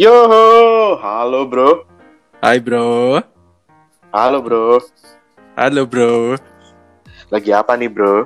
Yoho, 0.00 0.96
halo 1.04 1.44
bro. 1.44 1.84
Hai 2.40 2.56
bro. 2.56 3.20
Halo 4.08 4.40
bro. 4.40 4.80
Halo 5.52 5.84
bro. 5.84 6.40
Lagi 7.28 7.52
apa 7.52 7.76
nih 7.76 7.92
bro? 7.92 8.24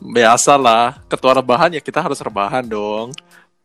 Biasalah, 0.00 0.96
ketua 1.12 1.36
rebahan 1.36 1.76
ya 1.76 1.84
kita 1.84 2.00
harus 2.00 2.16
rebahan 2.24 2.64
dong. 2.64 3.12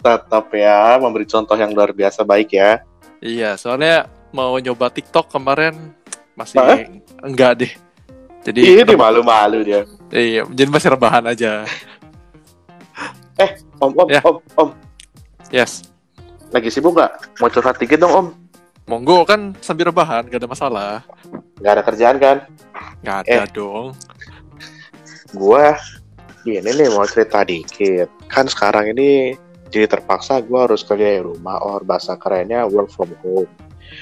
Tetap 0.03 0.52
ya, 0.52 1.00
memberi 1.00 1.23
contoh 1.23 1.56
yang 1.56 1.72
luar 1.72 1.95
biasa 1.95 2.28
baik 2.28 2.59
ya. 2.59 2.84
Iya, 3.23 3.56
soalnya 3.56 4.12
mau 4.36 4.59
nyoba 4.59 4.92
TikTok 4.92 5.31
kemarin 5.31 5.95
masih 6.36 6.59
Hah? 6.59 6.75
enggak 7.23 7.64
deh. 7.64 7.72
Jadi 8.44 8.84
Ini 8.84 8.94
malu-malu 9.00 9.64
dia. 9.64 9.88
Iya, 10.12 10.44
jadi 10.52 10.67
masih 10.67 10.92
rebahan 10.92 11.23
aja. 11.23 11.64
Om, 13.80 13.95
om, 13.95 14.08
Ya. 14.12 14.19
om, 14.28 14.44
om. 14.59 14.69
Yes. 15.56 15.94
Lagi 16.56 16.72
sibuk 16.72 16.95
nggak? 16.95 17.44
Mau 17.44 17.52
curhat 17.52 17.75
dikit 17.75 18.00
dong 18.00 18.14
om. 18.16 18.28
Monggo 18.88 19.28
kan 19.28 19.52
sambil 19.59 19.92
rebahan, 19.92 20.23
gak 20.31 20.39
ada 20.39 20.48
masalah. 20.48 20.92
Nggak 21.59 21.73
ada 21.73 21.84
kerjaan 21.84 22.16
kan? 22.16 22.38
Gak 23.03 23.28
Eh. 23.28 23.44
ada 23.44 23.50
dong. 23.52 23.92
Gua 25.36 25.75
ini 26.47 26.64
nih 26.64 26.88
mau 26.95 27.03
cerita 27.03 27.44
dikit. 27.44 28.08
Kan 28.31 28.47
sekarang 28.47 28.95
ini 28.95 29.36
jadi 29.67 29.92
terpaksa 29.92 30.39
gua 30.47 30.64
harus 30.64 30.88
kerja 30.88 31.20
di 31.20 31.22
rumah 31.28 31.59
or 31.59 31.84
bahasa 31.84 32.16
kerennya 32.16 32.64
work 32.72 32.88
from 32.88 33.12
home. 33.19 33.52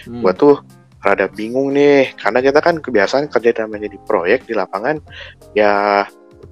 Hmm. 0.05 0.21
Gua 0.21 0.37
tuh 0.37 0.61
rada 1.01 1.25
bingung 1.25 1.73
nih 1.73 2.13
karena 2.13 2.39
kita 2.39 2.61
kan 2.61 2.77
kebiasaan 2.77 3.33
kerja 3.33 3.65
namanya 3.65 3.89
di 3.89 3.99
proyek 4.07 4.47
di 4.47 4.55
lapangan 4.55 5.03
ya 5.51 6.05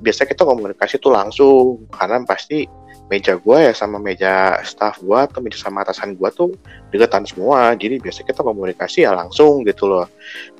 biasanya 0.04 0.36
kita 0.36 0.44
komunikasi 0.44 1.00
tuh 1.00 1.16
langsung 1.16 1.88
karena 1.88 2.20
pasti 2.28 2.68
meja 3.12 3.36
gua 3.36 3.68
ya 3.68 3.74
sama 3.76 4.00
meja 4.00 4.56
staff 4.64 5.04
gua 5.04 5.28
atau 5.28 5.44
meja 5.44 5.60
sama 5.60 5.84
atasan 5.84 6.16
gua 6.16 6.32
tuh 6.32 6.56
deketan 6.96 7.28
semua. 7.28 7.76
Jadi 7.76 8.00
biasanya 8.00 8.32
kita 8.32 8.42
komunikasi 8.42 9.04
ya 9.04 9.12
langsung 9.12 9.68
gitu 9.68 9.92
loh. 9.92 10.08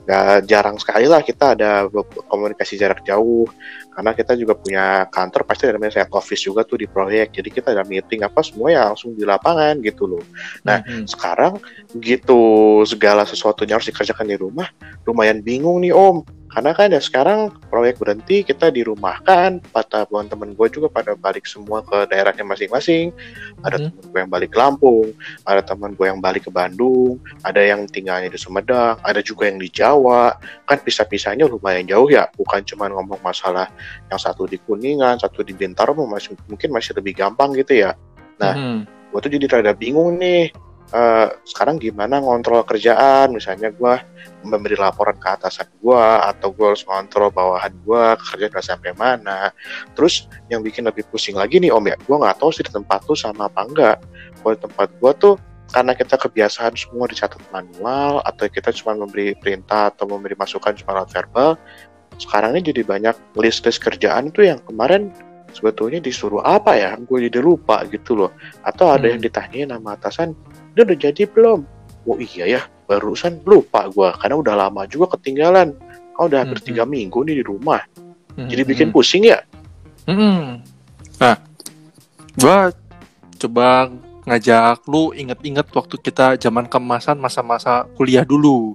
Gak 0.04 0.52
jarang 0.52 0.76
sekali 0.76 1.08
lah 1.08 1.24
kita 1.24 1.56
ada 1.56 1.88
komunikasi 2.28 2.76
jarak 2.76 3.08
jauh. 3.08 3.48
Karena 3.92 4.12
kita 4.12 4.36
juga 4.36 4.56
punya 4.60 5.08
kantor 5.08 5.48
pasti 5.48 5.68
ada 5.68 5.80
namanya 5.80 6.04
office 6.12 6.44
juga 6.44 6.68
tuh 6.68 6.84
di 6.84 6.88
proyek. 6.92 7.32
Jadi 7.40 7.50
kita 7.52 7.72
ada 7.72 7.88
meeting 7.88 8.28
apa 8.28 8.44
semua 8.44 8.68
ya 8.68 8.92
langsung 8.92 9.16
di 9.16 9.24
lapangan 9.24 9.80
gitu 9.80 10.08
loh. 10.08 10.24
Nah, 10.68 10.84
Mhm. 10.84 11.08
sekarang 11.08 11.56
gitu 11.96 12.42
segala 12.84 13.24
sesuatunya 13.24 13.80
harus 13.80 13.88
dikerjakan 13.88 14.28
di 14.28 14.36
rumah 14.36 14.68
lumayan 15.08 15.40
bingung 15.40 15.80
nih 15.80 15.96
om 15.96 16.24
karena 16.52 16.72
kan 16.76 16.92
ya 16.92 17.00
sekarang 17.00 17.48
proyek 17.72 17.96
berhenti 17.96 18.44
kita 18.44 18.68
dirumahkan 18.70 19.64
pada 19.72 20.04
teman-teman 20.04 20.52
gue 20.52 20.68
juga 20.68 20.92
pada 20.92 21.16
balik 21.16 21.48
semua 21.48 21.80
ke 21.80 22.06
daerahnya 22.12 22.44
masing-masing 22.44 23.16
ada 23.64 23.80
Mhm. 23.80 23.88
teman 23.88 24.04
gue 24.12 24.20
yang 24.20 24.32
balik 24.32 24.50
ke 24.52 24.58
Lampung 24.60 25.08
ada 25.48 25.62
teman 25.64 25.96
gue 25.96 26.06
yang 26.12 26.20
balik 26.20 26.48
ke 26.48 26.52
Bandung 26.52 27.24
ada 27.48 27.64
yang 27.64 27.88
tinggalnya 27.88 28.28
di 28.28 28.36
Sumedang 28.36 29.00
ada 29.00 29.24
juga 29.24 29.48
yang 29.48 29.64
di 29.64 29.72
Jawa 29.72 30.36
kan 30.68 30.78
pisah-pisahnya 30.84 31.48
lumayan 31.48 31.88
jauh 31.88 32.12
ya 32.12 32.28
bukan 32.36 32.62
cuma 32.68 32.92
ngomong 32.92 33.24
masalah 33.24 33.72
yang 34.12 34.20
satu 34.20 34.44
di 34.44 34.60
Kuningan 34.60 35.24
satu 35.24 35.48
di 35.48 35.56
Bintaro 35.56 35.96
masih 35.96 36.36
mungkin 36.52 36.70
masih 36.76 36.92
lebih 37.00 37.16
gampang 37.16 37.56
gitu 37.56 37.80
ya 37.88 37.96
Nah, 38.42 38.58
Mhm. 38.58 39.14
gue 39.14 39.20
tuh 39.22 39.32
jadi 39.38 39.46
rada 39.54 39.72
bingung 39.78 40.18
nih 40.18 40.50
Eh, 40.92 41.28
sekarang 41.48 41.80
gimana 41.80 42.20
ngontrol 42.20 42.68
kerjaan? 42.68 43.32
Misalnya 43.32 43.72
gue 43.72 43.94
memberi 44.44 44.76
laporan 44.76 45.16
ke 45.16 45.30
atasan 45.40 45.72
gue 45.80 46.04
atau 46.28 46.52
gue 46.52 46.68
harus 46.68 46.84
ngontrol 46.84 47.32
bawahan 47.32 47.72
gue 47.72 48.04
kerja 48.20 48.52
udah 48.52 48.64
sampai 48.66 48.92
mana. 49.00 49.56
Terus 49.96 50.28
yang 50.52 50.60
bikin 50.60 50.84
lebih 50.84 51.08
pusing 51.08 51.40
lagi 51.40 51.64
nih 51.64 51.72
om 51.72 51.86
ya 51.88 51.96
gue 51.96 52.12
nggak 52.20 52.44
tahu 52.44 52.52
sih 52.52 52.68
di 52.68 52.76
tempat 52.76 53.08
tuh 53.08 53.16
sama 53.16 53.48
apa 53.48 53.64
enggak. 53.64 53.98
Kalau 54.44 54.52
di 54.52 54.60
tempat 54.68 54.88
gue 55.00 55.12
tuh 55.16 55.34
karena 55.72 55.96
kita 55.96 56.20
kebiasaan 56.20 56.76
semua 56.76 57.08
dicatat 57.08 57.40
manual 57.56 58.20
atau 58.28 58.52
kita 58.52 58.76
cuma 58.76 58.92
memberi 58.92 59.32
perintah 59.40 59.96
atau 59.96 60.04
memberi 60.04 60.36
masukan 60.36 60.76
cuma 60.76 61.00
lewat 61.00 61.16
verbal 61.16 61.56
sekarang 62.20 62.60
ini 62.60 62.76
jadi 62.76 62.84
banyak 62.84 63.16
list-list 63.40 63.80
kerjaan 63.80 64.36
tuh 64.36 64.44
yang 64.52 64.60
kemarin 64.68 65.10
sebetulnya 65.56 66.00
disuruh 66.04 66.44
apa 66.44 66.76
ya? 66.76 66.96
Gue 67.02 67.28
jadi 67.28 67.40
lupa 67.44 67.84
gitu 67.88 68.16
loh. 68.16 68.32
Atau 68.64 68.92
ada 68.92 69.08
Hmm. 69.08 69.16
yang 69.18 69.22
ditanyain 69.24 69.70
sama 69.72 69.96
atasan 69.96 70.36
ini 70.72 70.80
udah 70.82 70.98
jadi 70.98 71.22
belum 71.26 71.60
oh 72.04 72.18
iya 72.18 72.46
ya 72.50 72.62
barusan 72.86 73.40
lupa 73.44 73.88
gue 73.88 74.10
karena 74.16 74.36
udah 74.36 74.56
lama 74.58 74.84
juga 74.86 75.16
ketinggalan 75.16 75.72
kau 76.12 76.28
udah 76.28 76.44
hampir 76.44 76.60
Hmm, 76.60 76.68
tiga 76.68 76.84
minggu 76.84 77.20
nih 77.22 77.40
di 77.40 77.44
rumah 77.44 77.82
jadi 78.38 78.62
Mhm. 78.62 78.70
bikin 78.70 78.90
pusing 78.90 79.26
ya 79.26 79.40
Mm-mm. 80.04 80.60
Nah, 81.18 81.38
gua 82.34 82.74
coba 83.38 83.94
ngajak 84.24 84.82
lu 84.86 85.14
inget-inget 85.14 85.68
waktu 85.68 85.96
kita 85.96 86.34
zaman 86.36 86.66
kemasan 86.66 87.16
masa-masa 87.16 87.86
kuliah 87.94 88.22
dulu. 88.22 88.74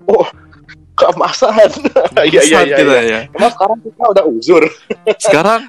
keemasan 0.95 1.71
iya 2.25 2.41
iya 2.41 2.61
Kemasan 2.63 2.65
iya 2.65 2.77
kita 2.77 2.95
iya. 2.95 3.03
ya. 3.03 3.21
emang 3.29 3.53
sekarang 3.53 3.79
kita 3.81 4.03
udah 4.07 4.25
uzur 4.25 4.63
Sekarang 5.19 5.61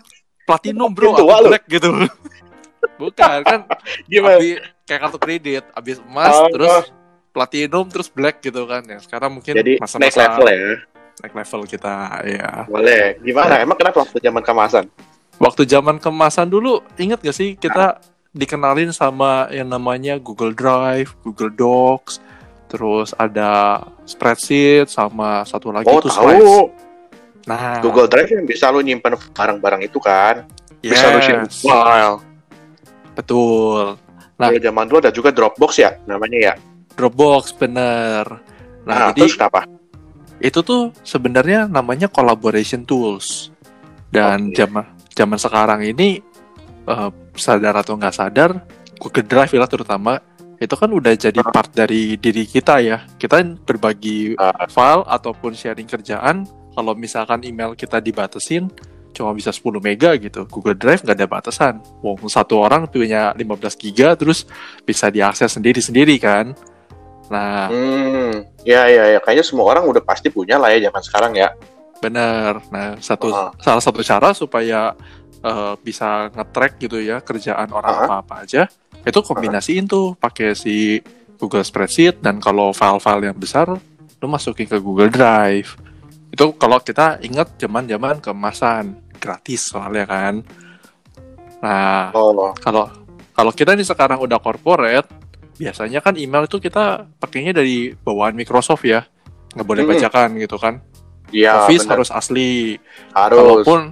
platinum 0.46 0.90
bro, 0.90 1.12
tua 1.14 1.44
black 1.44 1.66
gitu. 1.68 1.90
Bukan 3.02 3.38
kan? 3.44 3.60
gimana 4.06 4.38
Abis, 4.38 4.62
kayak 4.88 5.00
kartu 5.06 5.20
kredit, 5.20 5.64
abis 5.76 6.00
emas, 6.00 6.34
Oh. 6.34 6.48
terus 6.50 6.90
platinum, 7.36 7.86
terus 7.92 8.08
black 8.10 8.40
gitu 8.42 8.64
kan 8.66 8.82
ya. 8.88 8.98
Sekarang 9.04 9.36
mungkin 9.36 9.54
jadi 9.54 9.78
masa-masa 9.78 10.02
next 10.08 10.18
level 10.18 10.48
ya 10.48 10.76
naik 11.18 11.34
level 11.34 11.62
kita 11.66 11.94
ya. 12.30 12.70
boleh 12.70 13.18
gimana 13.26 13.58
emang 13.58 13.74
kenapa 13.74 14.06
waktu 14.06 14.22
zaman 14.22 14.44
kemasan 14.46 14.86
Waktu 15.38 15.70
zaman 15.70 16.02
kemasan 16.02 16.50
dulu, 16.50 16.82
inget 16.98 17.22
gak 17.22 17.38
sih 17.38 17.54
kita 17.54 18.02
dikenalin 18.34 18.90
sama 18.90 19.46
yang 19.54 19.70
namanya 19.70 20.18
Google 20.18 20.50
Drive, 20.50 21.14
Google 21.22 21.54
Docs, 21.54 22.18
terus 22.66 23.14
ada 23.14 23.86
spreadsheet 24.10 24.90
sama 24.90 25.46
satu 25.46 25.70
lagi 25.70 25.86
oh 25.86 26.02
itu 26.02 26.10
tahu 26.10 26.26
slides. 26.26 26.50
Nah, 27.46 27.78
Google 27.86 28.10
Drive 28.10 28.34
yang 28.34 28.50
bisa 28.50 28.74
lu 28.74 28.82
nyimpan 28.82 29.14
barang-barang 29.14 29.86
itu 29.86 30.02
kan 30.02 30.50
bisa 30.82 31.06
lu 31.14 31.22
share 31.22 31.46
yes, 31.46 31.62
file 31.62 32.18
betul. 33.14 34.02
Nah. 34.38 34.54
Kalau 34.54 34.62
zaman 34.62 34.84
dulu 34.86 34.98
ada 35.02 35.10
juga 35.10 35.30
Dropbox 35.34 35.72
ya 35.82 35.98
namanya 36.06 36.38
ya 36.38 36.54
Dropbox 36.94 37.58
bener. 37.58 38.26
Nah, 38.86 38.94
nah, 38.94 39.10
jadi 39.12 39.26
terus 39.26 39.36
kenapa 39.38 39.66
itu 40.38 40.60
tuh 40.62 40.94
sebenarnya 41.02 41.66
namanya 41.66 42.06
collaboration 42.06 42.86
tools. 42.86 43.50
Dan 44.14 44.54
Oke. 44.54 44.62
zaman 44.62 44.86
zaman 45.12 45.40
sekarang 45.42 45.82
ini 45.84 46.22
eh, 46.88 47.10
sadar 47.36 47.76
atau 47.84 47.98
nggak 48.00 48.16
sadar, 48.16 48.64
Google 49.02 49.28
Drive 49.28 49.52
lah 49.58 49.68
terutama 49.68 50.14
itu 50.58 50.74
kan 50.74 50.90
udah 50.90 51.14
jadi 51.14 51.38
Ah. 51.44 51.52
part 51.52 51.70
dari 51.70 52.16
diri 52.18 52.46
kita 52.48 52.80
ya. 52.82 53.04
Kita 53.18 53.42
berbagi 53.62 54.38
Ah. 54.38 54.66
file 54.70 55.04
ataupun 55.06 55.54
sharing 55.54 55.86
kerjaan. 55.86 56.46
Kalau 56.74 56.94
misalkan 56.94 57.42
email 57.44 57.74
kita 57.74 57.98
dibatasin 57.98 58.70
cuma 59.12 59.34
bisa 59.34 59.50
10 59.50 59.80
mega 59.80 60.14
gitu. 60.16 60.46
Google 60.46 60.76
Drive 60.76 61.02
nggak 61.02 61.18
ada 61.18 61.28
batasan. 61.28 61.80
Wong 62.02 62.20
satu 62.28 62.60
orang 62.60 62.86
punya 62.86 63.34
15 63.34 63.76
giga 63.76 64.14
terus 64.14 64.46
bisa 64.84 65.08
diakses 65.08 65.54
sendiri-sendiri 65.54 66.16
kan. 66.18 66.54
Nah, 67.28 67.68
Hmm, 67.68 68.32
ya 68.64 68.88
ya 68.88 69.04
ya 69.14 69.20
kayaknya 69.20 69.44
semua 69.44 69.68
orang 69.68 69.84
udah 69.84 70.00
pasti 70.00 70.32
punya 70.32 70.56
lah 70.56 70.72
ya 70.72 70.88
zaman 70.88 71.02
sekarang 71.04 71.34
ya. 71.36 71.52
Bener. 72.00 72.62
Nah, 72.70 72.96
satu 73.02 73.28
Ah. 73.30 73.52
salah 73.58 73.82
satu 73.82 74.00
cara 74.02 74.32
supaya 74.32 74.94
eh, 75.38 75.74
bisa 75.80 76.34
nge-track 76.34 76.82
gitu 76.82 76.98
ya 76.98 77.22
kerjaan 77.22 77.70
orang 77.70 77.94
Ah. 77.94 78.04
apa-apa 78.10 78.42
aja, 78.42 78.66
itu 79.02 79.20
kombinasiin 79.22 79.86
tuh 79.86 80.18
pakai 80.18 80.58
si 80.58 80.98
Google 81.38 81.62
Spreadsheet 81.62 82.20
dan 82.20 82.42
kalau 82.42 82.74
file-file 82.74 83.30
yang 83.30 83.38
besar 83.38 83.70
lu 84.18 84.26
masukin 84.28 84.66
ke 84.66 84.82
Google 84.82 85.14
Drive. 85.14 85.78
Itu 86.28 86.54
kalau 86.54 86.78
kita 86.78 87.20
inget 87.20 87.56
zaman-zaman 87.58 88.20
kemasan 88.20 88.84
gratis 89.16 89.70
soalnya 89.70 90.06
kan. 90.06 90.34
Nah, 91.58 92.12
Oh, 92.12 92.54
kalau 92.56 92.86
kalau 93.32 93.52
kita 93.52 93.74
nih 93.74 93.84
sekarang 93.84 94.20
udah 94.20 94.38
corporate, 94.38 95.10
biasanya 95.56 96.00
kan 96.00 96.14
email 96.16 96.46
itu 96.46 96.58
kita 96.58 97.06
pakainya 97.18 97.52
dari 97.52 97.94
bawaan 97.96 98.34
Microsoft 98.34 98.84
ya. 98.84 99.06
Nggak 99.52 99.66
boleh 99.66 99.84
Hmm. 99.84 99.92
bajakan 99.92 100.30
gitu 100.38 100.58
kan. 100.58 100.76
iya 101.28 101.60
Office 101.60 101.84
benar. 101.84 101.94
harus 101.98 102.10
asli. 102.10 102.80
harus. 103.12 103.36
Kalaupun 103.36 103.92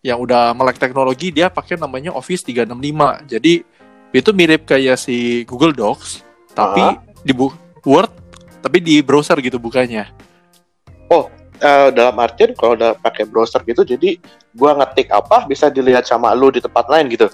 yang 0.00 0.16
udah 0.16 0.54
melek 0.54 0.78
teknologi 0.78 1.28
dia 1.28 1.50
pakai 1.50 1.74
namanya 1.74 2.14
Office 2.14 2.46
365. 2.46 3.18
Jadi 3.26 3.66
itu 4.10 4.30
mirip 4.30 4.64
kayak 4.64 4.94
si 4.94 5.42
Google 5.44 5.72
Docs 5.72 6.22
tapi 6.48 6.78
Ah. 6.80 6.94
di 7.20 7.32
bu- 7.32 7.50
Word 7.82 8.12
tapi 8.60 8.78
di 8.78 9.00
browser 9.00 9.40
gitu 9.40 9.56
bukanya. 9.56 10.14
Eh, 11.60 11.88
dalam 11.92 12.16
artian 12.16 12.56
kalau 12.56 12.72
udah 12.72 12.96
pakai 12.96 13.28
browser 13.28 13.60
gitu, 13.62 13.84
jadi 13.84 14.16
gua 14.50 14.72
ngetik 14.74 15.12
apa 15.12 15.44
bisa 15.44 15.68
dilihat 15.68 16.08
sama 16.08 16.32
lu 16.32 16.48
di 16.48 16.56
tempat 16.56 16.88
lain 16.88 17.04
gitu. 17.06 17.28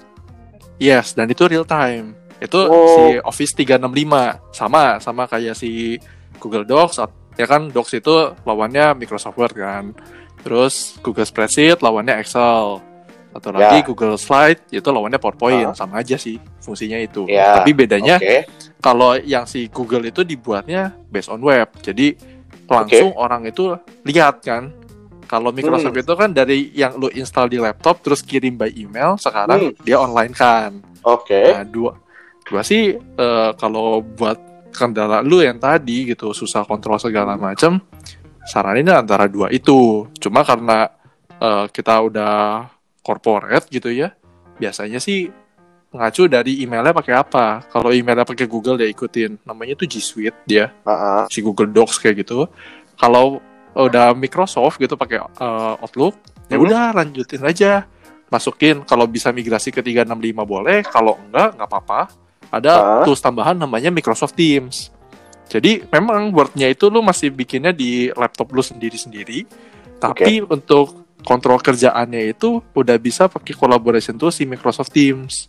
Yes, 0.77 1.15
dan 1.15 1.31
itu 1.31 1.47
real 1.47 1.63
time. 1.63 2.11
Itu 2.37 2.59
Oh. 2.59 2.91
si 2.91 3.03
Office 3.23 3.55
365 3.55 4.37
sama 4.51 4.99
sama 4.99 5.25
kayak 5.25 5.55
si 5.55 5.97
Google 6.37 6.67
Docs 6.67 7.01
ya 7.33 7.45
kan 7.45 7.71
Docs 7.71 7.97
itu 7.97 8.13
lawannya 8.43 8.93
Microsoft 8.93 9.39
Word 9.39 9.55
kan. 9.55 9.95
Terus 10.43 10.99
Google 10.99 11.25
Spreadsheet 11.25 11.79
lawannya 11.79 12.19
Excel. 12.19 12.83
Satu 13.31 13.47
Ya. 13.49 13.69
lagi 13.71 13.85
Google 13.85 14.17
Slide 14.17 14.59
itu 14.69 14.85
lawannya 14.85 15.17
PowerPoint, 15.17 15.71
Ah. 15.71 15.75
sama 15.77 16.01
aja 16.01 16.17
sih 16.17 16.35
fungsinya 16.59 16.97
itu. 16.97 17.25
Ya, 17.25 17.57
Tapi 17.57 17.71
bedanya 17.71 18.17
Oke. 18.17 18.43
kalau 18.77 19.15
yang 19.15 19.45
si 19.45 19.71
Google 19.71 20.03
itu 20.03 20.21
dibuatnya 20.21 20.93
based 21.07 21.29
on 21.29 21.39
web. 21.39 21.69
Jadi 21.79 22.36
langsung 22.67 23.11
orang 23.15 23.47
itu 23.47 23.75
lihat 24.03 24.43
kan. 24.43 24.71
Kalau 25.27 25.51
Microsoft 25.51 25.91
Hmm. 25.91 26.03
itu 26.07 26.13
kan 26.15 26.29
dari 26.31 26.71
yang 26.71 26.95
lu 26.95 27.11
install 27.11 27.51
di 27.51 27.59
laptop 27.59 27.99
terus 27.99 28.23
kirim 28.23 28.55
by 28.55 28.71
email, 28.71 29.19
sekarang 29.19 29.71
Hmm. 29.71 29.83
dia 29.83 29.99
online 29.99 30.31
kan. 30.31 30.79
Oke. 31.03 31.51
Nah, 31.51 31.67
dua 31.67 31.99
dua 32.47 32.63
sih 32.63 32.95
eh, 32.95 33.51
kalau 33.59 33.99
buat 33.99 34.39
kendala 34.71 35.19
lu 35.19 35.43
yang 35.43 35.59
tadi 35.59 36.07
gitu 36.07 36.31
susah 36.31 36.63
kontrol 36.63 36.95
segala 36.95 37.35
macam, 37.35 37.83
saranin 38.47 38.87
antara 38.87 39.27
dua 39.27 39.51
itu. 39.51 40.07
Cuma 40.15 40.47
karena 40.47 40.87
eh, 41.37 41.65
kita 41.75 42.01
udah 42.01 42.65
corporate 43.03 43.67
gitu 43.67 43.91
ya, 43.91 44.15
biasanya 44.57 44.97
sih 44.97 45.27
ngacu 45.97 46.29
dari 46.29 46.61
emailnya 46.61 46.93
pakai 46.93 47.13
apa. 47.13 47.65
Kalau 47.67 47.89
emailnya 47.89 48.23
pakai 48.23 48.45
Google 48.45 48.77
dia 48.77 48.85
ikutin, 48.85 49.41
namanya 49.43 49.73
tuh 49.75 49.85
G 49.85 49.97
Suite 49.97 50.37
dia, 50.45 50.69
Ah, 50.85 50.91
ah. 50.91 51.23
si 51.27 51.41
Google 51.41 51.67
Docs 51.67 51.97
kayak 51.97 52.21
gitu. 52.21 52.45
Kalau 52.95 53.41
udah 53.73 54.13
Microsoft 54.13 54.77
gitu 54.77 54.93
pakai 54.93 55.21
eh, 55.21 55.75
Outlook, 55.81 56.17
ya 56.47 56.57
Mhm. 56.57 56.63
udah 56.63 56.83
lanjutin 56.95 57.43
aja 57.43 57.85
masukin 58.27 58.83
kalau 58.83 59.07
bisa 59.07 59.31
migrasi 59.31 59.71
ke 59.71 59.79
365 59.79 60.43
boleh 60.43 60.83
kalau 60.83 61.15
enggak 61.15 61.55
nggak 61.55 61.67
apa-apa 61.67 62.01
ada 62.49 62.73
Ah. 62.75 63.03
tools 63.03 63.19
tambahan 63.19 63.55
namanya 63.55 63.87
Microsoft 63.87 64.35
Teams 64.35 64.91
jadi 65.47 65.87
memang 65.87 66.35
Word-nya 66.35 66.67
itu 66.67 66.91
lu 66.91 66.99
masih 66.99 67.31
bikinnya 67.31 67.71
di 67.71 68.11
laptop 68.11 68.51
lu 68.51 68.59
sendiri-sendiri 68.59 69.47
tapi 69.95 70.43
untuk 70.43 71.07
kontrol 71.23 71.55
kerjaannya 71.57 72.35
itu 72.35 72.59
udah 72.75 72.99
bisa 72.99 73.31
pakai 73.31 73.55
collaboration 73.55 74.19
tool 74.19 74.27
si 74.27 74.43
Microsoft 74.43 74.91
Teams 74.91 75.47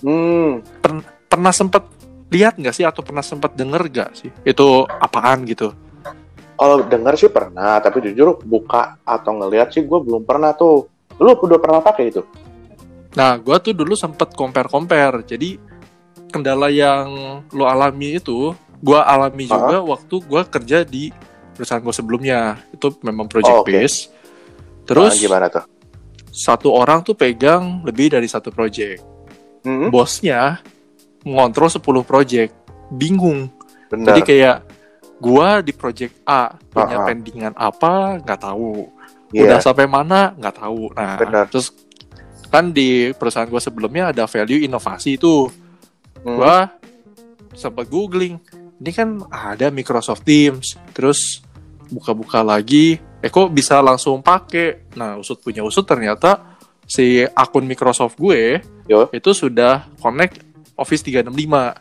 Hmm. 0.00 0.64
pernah 1.28 1.52
sempet 1.52 1.84
lihat 2.30 2.56
nggak 2.56 2.72
sih 2.72 2.86
atau 2.86 3.04
pernah 3.04 3.20
sempet 3.20 3.52
denger 3.52 3.82
nggak 3.90 4.10
sih 4.16 4.30
itu 4.42 4.66
apaan 4.88 5.44
gitu 5.44 5.72
Kalau 6.54 6.84
denger 6.84 7.16
sih 7.16 7.32
pernah, 7.32 7.80
tapi 7.80 8.04
jujur 8.04 8.36
buka 8.44 9.00
atau 9.00 9.32
ngelihat 9.32 9.72
sih 9.72 9.80
gue 9.80 9.96
belum 9.96 10.28
pernah 10.28 10.52
tuh. 10.52 10.92
Lu 11.16 11.32
udah 11.32 11.56
pernah 11.56 11.80
pakai 11.80 12.12
itu? 12.12 12.20
Nah, 13.16 13.40
gua 13.40 13.56
tuh 13.56 13.72
dulu 13.72 13.96
sempet 13.96 14.36
compare-compare. 14.36 15.24
Jadi 15.24 15.56
kendala 16.28 16.68
yang 16.68 17.08
lo 17.48 17.64
alami 17.64 18.20
itu, 18.20 18.52
gua 18.76 19.08
alami 19.08 19.48
juga 19.48 19.80
waktu 19.80 20.20
gua 20.28 20.44
kerja 20.44 20.84
di 20.84 21.08
perusahaan 21.56 21.80
gua 21.80 21.96
sebelumnya. 21.96 22.60
Itu 22.76 22.92
memang 23.00 23.24
project 23.24 23.56
Oh, 23.56 23.64
oke. 23.64 23.72
base. 23.72 24.12
Terus 24.84 25.16
Ah, 25.16 25.18
gimana 25.18 25.46
tuh? 25.48 25.64
satu 26.28 26.70
orang 26.70 27.00
tuh 27.00 27.16
pegang 27.16 27.80
lebih 27.82 28.12
dari 28.12 28.28
satu 28.28 28.52
project. 28.52 29.00
Hmm, 29.60 29.88
Bosnya 29.88 30.60
mengontrol 31.22 31.68
10 31.68 31.80
project. 32.02 32.52
Bingung. 32.90 33.52
benar. 33.86 34.14
Jadi 34.14 34.20
kayak 34.24 34.56
gua 35.18 35.60
di 35.60 35.70
project 35.70 36.14
A 36.24 36.54
punya 36.64 36.96
Ah, 36.96 37.02
ah. 37.02 37.06
pendingan 37.06 37.54
apa 37.54 38.18
nggak 38.18 38.40
tahu. 38.40 38.86
Iya, 39.30 39.46
Udah 39.46 39.58
sampai 39.60 39.86
mana 39.86 40.34
nggak 40.34 40.56
tahu. 40.56 40.90
Nah, 40.90 41.14
Benar. 41.16 41.44
terus 41.46 41.70
kan 42.48 42.70
di 42.70 43.14
perusahaan 43.14 43.46
gua 43.46 43.58
sebelumnya 43.58 44.10
ada 44.10 44.26
value 44.26 44.62
inovasi 44.62 45.14
itu. 45.14 45.46
Hmm, 46.20 46.34
Gua 46.34 46.56
sempat 47.52 47.86
googling. 47.86 48.38
Ini 48.78 48.90
kan 48.90 49.08
ada 49.28 49.68
Microsoft 49.68 50.24
Teams. 50.24 50.74
Terus 50.90 51.44
buka-buka 51.86 52.40
lagi, 52.40 52.96
eh 53.18 53.28
kok 53.28 53.50
bisa 53.50 53.78
langsung 53.78 54.18
pakai. 54.20 54.94
Nah, 54.94 55.14
usut 55.14 55.38
punya 55.38 55.62
usut 55.62 55.82
ternyata 55.82 56.49
si 56.90 57.22
akun 57.30 57.62
Microsoft 57.62 58.18
gue 58.18 58.58
Yo. 58.84 59.06
itu 59.14 59.30
sudah 59.30 59.86
connect 59.96 60.42
Office 60.74 61.06
365. 61.06 61.78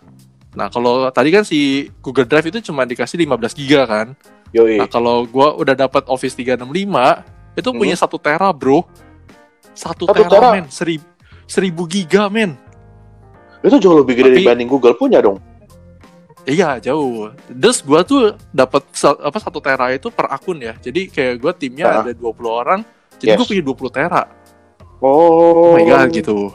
Nah, 0.53 0.67
kalau 0.67 1.09
tadi 1.09 1.29
kan 1.29 1.41
si 1.41 1.89
Google 1.99 2.25
Drive 2.25 2.45
itu 2.47 2.61
cuma 2.61 2.83
dikasih 2.83 3.17
15 3.17 3.53
giga 3.55 3.85
kan. 3.85 4.13
Yoi. 4.49 4.77
Nah, 4.77 4.85
kalau 4.85 5.23
gua 5.23 5.53
udah 5.53 5.73
dapat 5.73 6.05
Office 6.05 6.33
365, 6.33 7.21
itu 7.53 7.69
punya 7.71 7.93
satu 7.93 8.17
tera, 8.17 8.49
bro. 8.49 8.81
Satu 9.71 10.05
Hmm. 10.05 10.13
Satu 10.13 10.25
tera, 10.25 10.29
tera? 10.29 10.49
men. 10.51 10.65
Seribu, 10.67 11.05
seribu 11.45 11.85
giga, 11.85 12.27
men. 12.27 12.57
Itu 13.61 13.77
jauh 13.77 14.01
lebih 14.01 14.17
gede 14.17 14.29
Tapi- 14.33 14.41
dibanding 14.41 14.67
Google 14.67 14.93
punya 14.93 15.21
dong. 15.21 15.37
Iya, 16.43 16.81
jauh. 16.81 17.29
Terus 17.45 17.85
gua 17.85 18.01
tuh 18.01 18.33
dapat 18.49 18.81
apa 19.21 19.37
satu 19.37 19.61
tera 19.61 19.93
itu 19.93 20.09
per 20.09 20.27
akun 20.27 20.57
ya. 20.57 20.73
Jadi 20.75 21.07
kayak 21.07 21.33
gua 21.37 21.53
timnya 21.53 21.85
Ah. 21.87 22.01
ada 22.01 22.11
20 22.11 22.49
orang. 22.49 22.81
Jadi 23.21 23.37
gua 23.37 23.45
Yes. 23.45 23.49
punya 23.53 23.63
20 23.63 23.91
tera. 23.93 24.21
Oh. 24.99 25.71
Oh 25.71 25.75
my 25.75 25.83
god 25.83 26.11
gitu. 26.11 26.51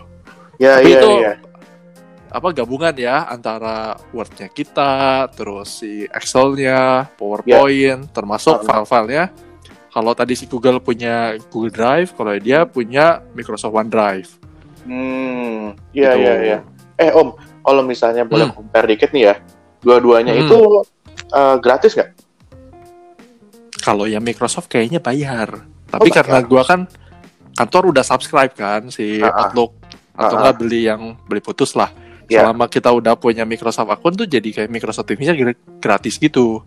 Ya, 0.56 0.78
Tapi 0.78 0.86
iya, 0.86 0.98
itu 1.00 1.08
iya. 1.18 1.32
apa 2.30 2.48
gabungan 2.50 2.94
ya 2.94 3.26
antara 3.26 3.94
Word-nya 4.10 4.46
kita, 4.48 5.26
terus 5.32 5.82
si 5.82 6.06
Excel-nya, 6.06 7.10
PowerPoint, 7.16 8.10
termasuk 8.10 8.62
Ah. 8.62 8.82
file-filenya. 8.84 9.30
Kalau 9.90 10.10
tadi 10.12 10.34
si 10.34 10.46
Google 10.46 10.82
punya 10.82 11.38
Google 11.50 11.70
Drive, 11.70 12.14
kalau 12.14 12.34
dia 12.36 12.66
punya 12.66 13.22
Microsoft 13.32 13.70
OneDrive. 13.72 14.26
Hmm, 14.84 15.72
iya, 15.94 16.10
Gitu. 16.14 16.22
iya, 16.22 16.34
iya. 16.42 16.58
Eh, 16.98 17.10
Om, 17.10 17.34
kalau 17.62 17.82
misalnya 17.82 18.26
boleh 18.26 18.50
Hmm. 18.50 18.58
compare 18.58 18.90
dikit 18.90 19.14
nih 19.14 19.30
ya, 19.30 19.34
dua-duanya 19.80 20.34
Hmm. 20.34 20.42
itu 20.44 20.58
eh, 21.30 21.56
gratis 21.58 21.94
nggak? 21.94 22.10
Kalau 23.80 24.06
yang 24.06 24.22
Microsoft 24.22 24.66
kayaknya 24.66 24.98
bayar. 24.98 25.66
Tapi 25.86 26.10
bayar. 26.10 26.16
karena 26.22 26.38
gua 26.42 26.62
kan 26.64 26.80
kantor 27.54 27.94
udah 27.94 28.02
subscribe 28.02 28.52
kan 28.52 28.90
si 28.90 29.18
Ah, 29.18 29.26
ah. 29.26 29.34
Outlook 29.46 29.72
atau 30.12 30.26
Ah, 30.26 30.28
ah. 30.28 30.40
nggak 30.44 30.56
beli 30.58 30.80
yang 30.84 31.02
beli 31.24 31.40
putus 31.40 31.74
lah. 31.74 31.90
Ya. 32.24 32.40
Selama 32.40 32.66
kita 32.66 32.88
udah 32.88 33.14
punya 33.14 33.44
Microsoft 33.44 33.88
akun 33.88 34.14
tuh 34.14 34.24
jadi 34.24 34.46
kayak 34.46 34.70
Microsoft 34.70 35.06
gra- 35.06 35.54
gratis 35.76 36.16
gitu. 36.16 36.64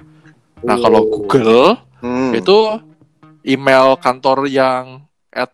Nah, 0.62 0.78
kalau 0.78 1.02
Oh. 1.02 1.10
Google 1.20 1.78
Hmm. 1.98 2.30
itu 2.32 2.58
email 3.44 3.98
kantor 3.98 4.46
yang 4.46 5.02
at 5.30 5.50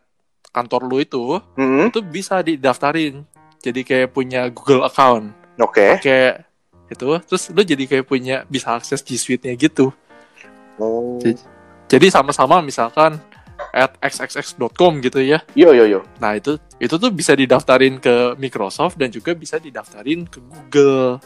kantor 0.49 0.81
lu 0.83 0.99
itu 0.99 1.39
Hmm, 1.53 1.87
itu 1.87 1.99
bisa 2.01 2.39
didaftarin 2.39 3.23
jadi 3.59 3.79
kayak 3.81 4.09
punya 4.11 4.49
Google 4.49 4.83
account 4.83 5.31
Oke. 5.55 5.99
kayak 5.99 6.43
itu 6.89 7.07
terus 7.23 7.47
lu 7.47 7.61
jadi 7.61 7.83
kayak 7.85 8.05
punya 8.05 8.43
bisa 8.43 8.73
akses 8.73 8.99
G 8.99 9.15
Suite-nya 9.15 9.53
gitu 9.53 9.93
Oh. 10.75 11.21
jadi 11.85 12.07
sama-sama 12.09 12.59
misalkan 12.59 13.21
at 13.73 13.97
xxx.com 13.99 15.01
gitu 15.01 15.17
ya 15.19 15.41
Yo, 15.53 15.73
yo, 15.73 15.83
yo. 15.83 15.99
nah 16.17 16.31
itu 16.31 16.55
itu 16.77 16.93
tuh 16.93 17.09
bisa 17.09 17.33
didaftarin 17.33 17.97
ke 17.97 18.37
Microsoft 18.37 18.95
dan 18.95 19.09
juga 19.09 19.33
bisa 19.33 19.57
didaftarin 19.57 20.23
ke 20.23 20.37
Google 20.39 21.17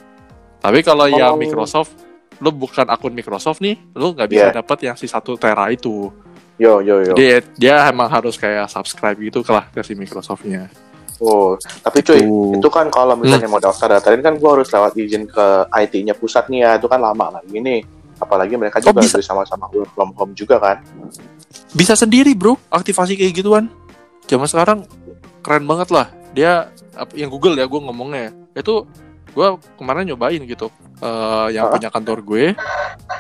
tapi 0.58 0.80
kalau 0.82 1.06
yang 1.06 1.36
Oh. 1.36 1.40
Microsoft 1.40 1.92
lu 2.40 2.50
bukan 2.50 2.88
akun 2.88 3.12
Microsoft 3.12 3.60
nih 3.60 3.76
lu 3.94 4.14
nggak 4.14 4.30
bisa 4.30 4.48
Yeah. 4.48 4.56
dapat 4.56 4.78
yang 4.82 4.96
si 4.96 5.06
satu 5.06 5.36
tera 5.36 5.68
itu 5.68 6.08
Yo, 6.56 6.80
yo, 6.80 7.04
yo. 7.04 7.14
dia 7.14 7.44
dia 7.54 7.86
emang 7.86 8.08
harus 8.08 8.34
kayak 8.34 8.66
subscribe 8.68 9.18
gitu 9.18 9.44
lah 9.46 9.68
ke 9.68 9.84
si 9.84 9.94
Microsoftnya 9.94 10.72
Oh, 11.18 11.58
tapi 11.82 12.06
cuy, 12.06 12.22
Tuh. 12.22 12.62
itu 12.62 12.70
kan 12.70 12.94
kalau 12.94 13.18
Hmm. 13.18 13.26
misalnya 13.26 13.50
mau 13.50 13.58
daftar 13.58 13.90
daftarin 13.90 14.22
kan 14.22 14.38
gua 14.38 14.54
harus 14.54 14.70
lewat 14.70 14.94
izin 14.94 15.26
ke 15.26 15.46
IT-nya 15.74 16.14
pusat 16.14 16.46
nih 16.46 16.62
ya, 16.62 16.72
itu 16.78 16.86
kan 16.86 17.02
lama 17.02 17.42
lagi 17.42 17.58
nih. 17.58 17.82
Apalagi 18.22 18.54
mereka 18.54 18.78
Oh, 18.78 18.94
juga 18.94 19.02
bisa. 19.02 19.18
harus 19.18 19.26
sama-sama 19.26 19.66
work 19.74 19.90
from 19.98 20.14
home 20.14 20.38
juga 20.38 20.62
kan. 20.62 20.78
Bisa 21.72 21.94
sendiri 21.94 22.34
bro. 22.34 22.56
Aktivasi 22.68 23.16
kayak 23.16 23.34
gituan. 23.34 23.66
Zaman 24.26 24.48
sekarang 24.48 24.80
keren 25.40 25.64
banget 25.64 25.90
lah. 25.90 26.08
Dia 26.32 26.70
yang 27.14 27.30
Google 27.30 27.56
ya 27.56 27.66
gue 27.66 27.80
ngomongnya 27.80 28.30
itu 28.52 28.84
gue 29.32 29.48
kemarin 29.78 30.06
nyobain 30.06 30.42
gitu. 30.44 30.68
Eh, 30.98 31.48
yang 31.54 31.70
Ah. 31.70 31.72
punya 31.72 31.90
kantor 31.90 32.20
gue. 32.22 32.46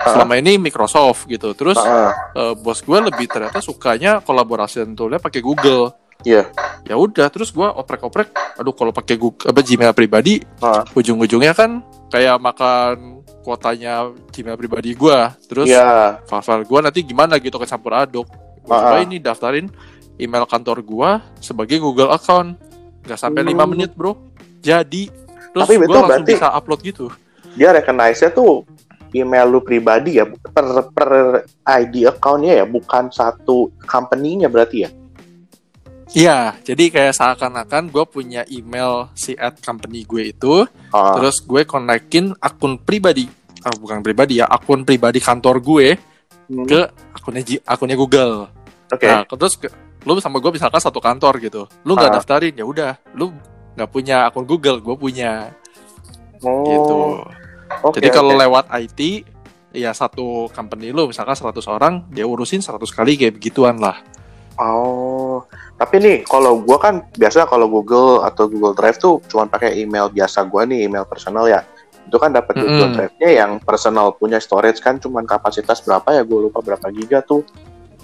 Selama 0.04 0.34
ini 0.36 0.58
Microsoft 0.58 1.30
gitu. 1.30 1.54
Terus 1.54 1.78
Ah, 1.78 2.10
eh, 2.34 2.54
bos 2.54 2.82
gue 2.82 3.00
lebih 3.00 3.30
ternyata 3.30 3.62
sukanya 3.62 4.18
kolaborasi 4.20 4.82
toolnya 4.94 5.18
pakai 5.18 5.42
Google. 5.42 5.94
Iya. 6.26 6.50
ya 6.82 6.98
udah 6.98 7.30
terus 7.30 7.54
gue 7.54 7.62
oprek-oprek. 7.64 8.34
Aduh 8.58 8.74
kalau 8.74 8.90
pakai 8.90 9.22
Google 9.22 9.54
apa 9.54 9.62
Gmail 9.62 9.94
pribadi 9.94 10.42
Ah. 10.58 10.82
ujung-ujungnya 10.90 11.54
kan 11.54 11.86
kayak 12.10 12.42
makan 12.42 13.17
kuotanya 13.48 14.12
Gmail 14.28 14.60
pribadi 14.60 14.92
gue 14.92 15.18
terus 15.48 15.72
Iya. 15.72 16.20
file-file 16.28 16.68
gue 16.68 16.80
nanti 16.84 17.00
gimana 17.00 17.40
gitu 17.40 17.56
kecampur 17.56 17.96
aduk. 17.96 18.28
Gue 18.60 18.76
Ah, 18.76 18.92
coba 18.92 19.00
ini 19.00 19.24
daftarin 19.24 19.72
email 20.20 20.44
kantor 20.44 20.84
gua 20.84 21.24
sebagai 21.40 21.80
Google 21.80 22.12
account. 22.12 22.60
Nggak 23.08 23.16
sampai 23.16 23.48
Hmm. 23.48 23.56
5 23.56 23.64
menit 23.64 23.96
bro. 23.96 24.20
Jadi 24.60 25.08
terus 25.56 25.64
gue 25.64 25.88
langsung 25.88 26.28
berarti- 26.28 26.36
bisa 26.36 26.52
upload 26.52 26.80
gitu. 26.84 27.06
Dia 27.56 27.72
recognize-nya 27.72 28.30
tuh 28.30 28.68
email 29.16 29.48
lu 29.48 29.64
pribadi 29.64 30.20
ya, 30.20 30.28
per 30.28 30.68
per 30.92 31.10
ID 31.64 32.04
account-nya 32.06 32.60
ya, 32.60 32.66
bukan 32.68 33.08
satu 33.08 33.72
company-nya 33.80 34.52
berarti 34.52 34.84
ya. 34.84 34.92
Iya, 36.10 36.56
jadi 36.62 36.84
kayak 36.88 37.14
seakan-akan 37.14 37.90
gue 37.90 38.06
punya 38.06 38.48
email 38.48 39.12
si 39.12 39.36
at 39.36 39.60
company 39.60 40.04
gue 40.04 40.30
itu, 40.30 40.64
Ah, 40.90 41.14
terus 41.14 41.40
gue 41.40 41.62
konekin 41.64 42.32
akun 42.38 42.78
pribadi, 42.78 43.28
ah, 43.60 43.74
bukan 43.74 44.00
pribadi 44.00 44.40
ya, 44.40 44.48
akun 44.48 44.82
pribadi 44.82 45.20
kantor 45.20 45.60
gue 45.60 45.88
hmm, 46.48 46.64
ke 46.64 46.80
akunnya 47.14 47.44
akunnya 47.66 47.96
Google. 47.96 48.48
Oke. 48.88 49.04
Nah, 49.04 49.28
terus 49.28 49.56
ke- 49.58 49.74
lu 50.04 50.16
sama 50.18 50.40
gue 50.40 50.48
misalkan 50.50 50.80
satu 50.80 50.98
kantor 50.98 51.36
gitu 51.42 51.68
lu 51.84 51.92
nggak 51.92 52.08
Ah. 52.08 52.16
daftarin 52.16 52.56
ya 52.56 52.64
udah 52.64 52.96
lu 53.12 53.36
nggak 53.76 53.90
punya 53.90 54.24
akun 54.24 54.48
Google 54.48 54.80
gue 54.80 54.96
punya 54.96 55.52
Oh, 56.40 56.64
gitu 56.64 56.96
oke, 57.84 58.00
jadi 58.00 58.08
kalau 58.08 58.32
oke. 58.32 58.40
lewat 58.40 58.66
IT 58.80 59.28
ya 59.74 59.92
satu 59.92 60.48
company 60.50 60.96
lu 60.96 61.12
misalkan 61.12 61.36
100 61.36 61.68
orang 61.68 62.08
dia 62.08 62.24
urusin 62.24 62.62
100 62.62 62.88
kali 62.88 63.20
kayak 63.20 63.36
begituan 63.36 63.76
lah 63.76 64.00
Oh, 64.58 65.46
tapi 65.78 66.02
nih 66.02 66.18
kalau 66.26 66.58
gua 66.60 66.82
kan 66.82 67.06
biasa 67.14 67.46
kalau 67.46 67.70
Google 67.70 68.26
atau 68.26 68.50
Google 68.50 68.74
Drive 68.74 68.98
tuh 68.98 69.22
cuma 69.30 69.46
pakai 69.46 69.78
email 69.78 70.10
biasa 70.10 70.42
gua 70.50 70.66
nih, 70.66 70.90
email 70.90 71.06
personal 71.06 71.46
ya. 71.46 71.62
Itu 72.04 72.18
kan 72.18 72.34
dapat 72.34 72.58
Google 72.58 72.90
Mm-mm. 72.90 72.96
Drive-nya 72.98 73.30
yang 73.38 73.52
personal 73.60 74.16
punya 74.16 74.40
storage 74.40 74.82
kan 74.82 74.98
cuman 74.98 75.28
kapasitas 75.28 75.84
berapa 75.84 76.10
ya? 76.10 76.24
Gue 76.24 76.48
lupa 76.48 76.64
berapa 76.64 76.88
giga 76.90 77.20
tuh. 77.22 77.44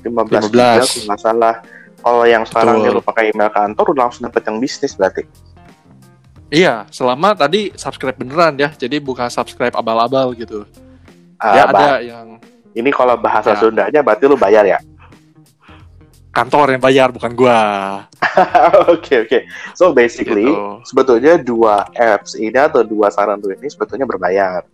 15, 0.03 0.51
15. 0.51 0.51
giga 0.51 0.83
kalau 0.83 1.03
nggak 1.07 1.21
salah. 1.23 1.55
Kalau 2.03 2.23
yang 2.27 2.43
sekarang 2.43 2.75
Betul. 2.77 2.85
nih 2.85 2.91
lu 2.93 3.01
pakai 3.01 3.23
email 3.31 3.47
kantor 3.47 3.85
udah 3.95 4.01
langsung 4.11 4.27
dapet 4.27 4.43
yang 4.43 4.57
bisnis 4.59 4.93
berarti. 4.93 5.23
iya 6.51 6.85
selama 6.93 7.33
tadi 7.33 7.73
subscribe 7.73 8.13
beneran 8.13 8.53
ya 8.59 8.69
jadi 8.69 9.01
bukan 9.01 9.25
subscribe 9.25 9.73
abal-abal 9.73 10.37
gitu 10.37 10.67
Ah, 11.41 11.55
ya 11.57 11.63
ada 11.65 11.89
yang 11.97 12.37
Ini 12.73 12.89
kalau 12.89 13.17
bahasa 13.17 13.53
Ya. 13.53 13.57
Sundanya 13.57 13.99
berarti 14.05 14.25
lu 14.29 14.37
bayar 14.37 14.61
ya? 14.65 14.77
Kantor 16.33 16.75
yang 16.75 16.81
bayar 16.81 17.07
bukan 17.13 17.31
gua 17.37 17.57
Oke 18.93 19.23
oke. 19.23 19.39
So 19.77 19.93
basically 19.93 20.49
gitu. 20.49 20.81
sebetulnya 20.89 21.37
dua 21.37 21.85
apps 21.93 22.33
ini 22.33 22.57
atau 22.57 22.81
dua 22.81 23.13
saran 23.13 23.37
lu 23.37 23.53
ini 23.53 23.69
sebetulnya 23.69 24.09
berbayar. 24.09 24.65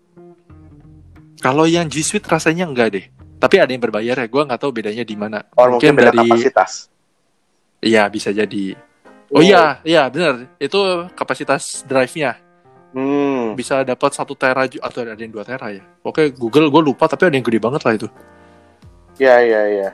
Kalau 1.40 1.68
yang 1.68 1.88
G 1.92 2.00
Suite 2.04 2.28
rasanya 2.28 2.68
enggak 2.68 2.96
deh. 2.96 3.06
Tapi 3.40 3.56
ada 3.56 3.72
yang 3.72 3.80
berbayar 3.80 4.20
ya, 4.20 4.28
gue 4.28 4.42
nggak 4.44 4.60
tahu 4.60 4.72
bedanya 4.76 5.04
di 5.08 5.16
mana. 5.16 5.40
Or 5.56 5.72
mungkin, 5.72 5.96
beda 5.96 6.12
dari, 6.12 6.28
kapasitas. 6.28 6.92
iya 7.80 8.04
bisa 8.12 8.36
jadi. 8.36 8.76
Oh 9.32 9.40
iya, 9.40 9.80
iya 9.88 10.12
benar. 10.12 10.52
Itu 10.60 11.08
kapasitas 11.16 11.88
drive-nya 11.88 12.36
Hmm. 12.90 13.54
bisa 13.54 13.86
dapat 13.86 14.18
satu 14.18 14.34
tera 14.34 14.66
atau 14.66 15.00
ada 15.06 15.14
yang 15.14 15.30
dua 15.30 15.46
tera 15.46 15.70
ya. 15.70 15.86
Oke, 16.02 16.34
Google 16.34 16.74
gue 16.74 16.82
lupa 16.82 17.06
tapi 17.06 17.30
ada 17.30 17.38
yang 17.38 17.46
gede 17.46 17.62
banget 17.62 17.82
lah 17.86 17.94
itu. 17.94 18.08
Ya 19.22 19.38
ya 19.46 19.62
ya. 19.70 19.90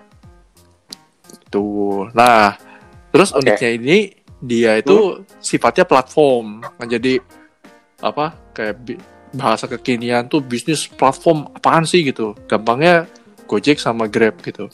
Tuh. 1.56 2.12
Nah, 2.12 2.60
terus 3.10 3.32
Oke. 3.32 3.40
uniknya 3.48 3.70
ini 3.72 3.98
dia 4.44 4.76
itu 4.76 5.24
sifatnya 5.40 5.88
platform. 5.88 6.60
Nah, 6.68 6.88
jadi 6.88 7.24
apa? 8.04 8.36
Kayak 8.52 9.00
bahasa 9.32 9.66
kekinian 9.68 10.28
tuh 10.28 10.44
bisnis 10.44 10.92
platform 10.92 11.48
apaan 11.56 11.88
sih 11.88 12.04
gitu. 12.04 12.36
Gampangnya 12.46 13.08
Gojek 13.48 13.80
sama 13.80 14.12
Grab 14.12 14.36
gitu. 14.44 14.68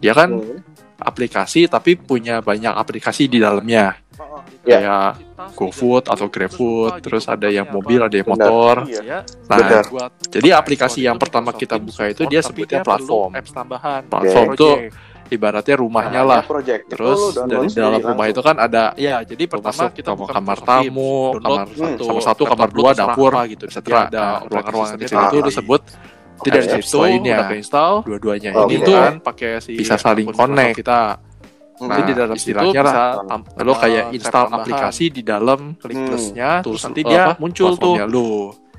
Dia 0.00 0.16
kan 0.16 0.32
Hmm. 0.32 0.60
aplikasi 0.94 1.68
tapi 1.68 1.96
punya 2.00 2.40
banyak 2.40 2.72
aplikasi 2.72 3.28
di 3.28 3.36
dalamnya. 3.36 4.00
Ya. 4.64 4.80
Kayak 4.80 5.08
GoFood 5.58 6.08
atau 6.08 6.30
GrabFood, 6.30 7.02
terus 7.04 7.28
ada 7.28 7.50
yang 7.50 7.68
mobil, 7.68 8.00
ada 8.00 8.14
yang 8.16 8.24
motor. 8.24 8.88
Iya. 8.88 9.26
Nah, 9.50 9.58
Benar. 9.60 9.84
jadi 10.30 10.48
aplikasi 10.56 11.04
yang 11.04 11.18
pertama 11.20 11.52
kita 11.52 11.76
buka 11.76 12.08
itu 12.08 12.24
dia 12.30 12.40
sebutnya 12.40 12.80
platform. 12.80 13.36
apps 13.36 13.52
tambahan. 13.52 14.06
Platform 14.08 14.46
itu 14.54 14.68
ibaratnya 15.34 15.74
rumahnya 15.74 16.20
Nah, 16.20 16.30
lah. 16.30 16.40
ada 16.40 16.48
project. 16.48 16.82
Terus 16.88 17.20
dari 17.36 17.68
dalam 17.68 17.98
rumah 17.98 18.14
langsung. 18.16 18.32
itu 18.32 18.40
kan 18.40 18.56
ada 18.56 18.82
Ya, 18.94 19.16
jadi 19.20 19.44
pertama 19.44 19.74
masuk 19.74 19.90
kita 19.92 20.10
buka 20.12 20.32
kamar 20.32 20.58
tamu, 20.60 21.14
kamar 21.36 21.66
Hmm. 21.66 21.74
satu, 21.74 22.04
kamar 22.06 22.22
satu, 22.22 22.42
kamar 22.46 22.68
dua, 22.70 22.90
dapur, 22.92 23.30
gitu. 23.46 23.64
etc. 23.64 23.76
Jadi 23.76 23.92
ada 23.92 24.22
Nah, 24.22 24.38
ruangan-ruangan 24.46 24.94
aplikasi 24.94 25.04
kecil 25.04 25.18
itu 25.20 25.38
disebut 25.44 25.82
tidak 26.36 26.60
dari 26.62 26.80
Itu 26.80 26.96
poinnya. 26.96 27.36
udah 27.36 27.46
keinstall, 27.48 27.94
Dua-duanya 28.02 28.50
Oh, 28.52 28.66
ini 28.66 28.76
tuh 28.80 28.94
kan 28.94 29.14
pakai 29.20 29.50
si 29.58 29.72
bisa 29.74 29.94
saling 29.96 30.26
connect. 30.28 30.76
kita. 30.76 31.00
Hmm. 31.74 31.90
Nanti 31.90 32.02
di 32.04 32.14
dalam 32.14 32.34
Istilahnya 32.34 32.70
bisa 32.72 33.02
lah, 33.18 33.38
lo 33.58 33.72
ada 33.72 33.82
kayak 33.82 34.04
install 34.12 34.46
aplikasi 34.48 35.04
di 35.10 35.22
dalam 35.22 35.74
klik 35.74 35.92
Hmm. 35.92 36.06
plusnya, 36.06 36.50
terus 36.60 36.78
Terus 36.78 36.80
nanti 36.84 37.00
dia 37.02 37.24
muncul 37.36 37.74
tuh 37.74 37.98
tuh. 37.98 38.06
lu. 38.06 38.30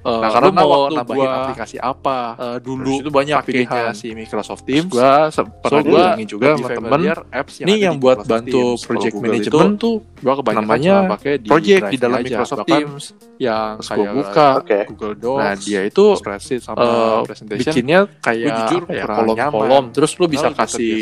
Eh, 0.05 0.13
nah, 0.13 0.29
karena 0.29 0.45
lu 0.45 0.53
mau 0.53 0.69
waktu 0.69 0.93
nambahin 0.95 1.17
gua 1.17 1.33
aplikasi 1.41 1.77
apa? 1.81 2.17
eh, 2.35 2.57
dulu 2.61 2.93
itu 2.95 3.09
banyak 3.09 3.35
pakainya 3.35 3.65
pilihan. 3.65 3.91
si 3.91 4.07
Microsoft 4.11 4.61
Teams, 4.63 4.85
Terus 4.85 4.93
gua 4.93 5.11
se- 5.27 5.49
pernah 5.57 5.81
so, 5.81 5.89
gua 5.89 6.05
juga 6.21 6.47
sama 6.53 6.69
temen. 6.69 6.99
apps 7.33 7.53
ini 7.57 7.71
ada 7.71 7.81
yang 7.81 7.95
buat 7.95 8.15
Microsoft 8.15 8.29
bantu 8.29 8.53
Teams. 8.53 8.81
Project 8.85 9.11
Google 9.11 9.25
management 9.25 9.71
itu 9.71 9.81
tuh 9.81 9.95
gua 10.21 10.33
kebanyakan 10.35 10.61
namanya 10.61 10.95
pakai 11.09 11.33
di 11.35 11.47
project 11.49 11.81
di 11.89 11.97
dalam 11.97 12.15
aja. 12.15 12.25
Microsoft 12.27 12.59
Bahkan 12.61 12.69
Teams. 12.77 13.03
yang 13.35 13.73
kayak 13.75 13.97
gua 13.97 14.13
buka. 14.13 14.47
Oke. 14.55 14.79
Google 14.87 15.15
Docs. 15.17 15.41
Nah, 15.41 15.53
dia 15.57 15.81
itu 15.83 16.05
spreadsheet 16.15 16.61
sama 16.61 16.79
eh, 16.79 17.19
presentation. 17.25 17.59
bikinnya 17.65 17.99
kayak 18.21 18.49
jujur 18.61 18.81
ya, 18.85 19.01
kurang 19.01 19.17
kolom-kolom. 19.25 19.83
terus 19.89 20.11
lu 20.13 20.25
bisa 20.27 20.47
lebih 20.47 20.59
kasih 20.61 20.95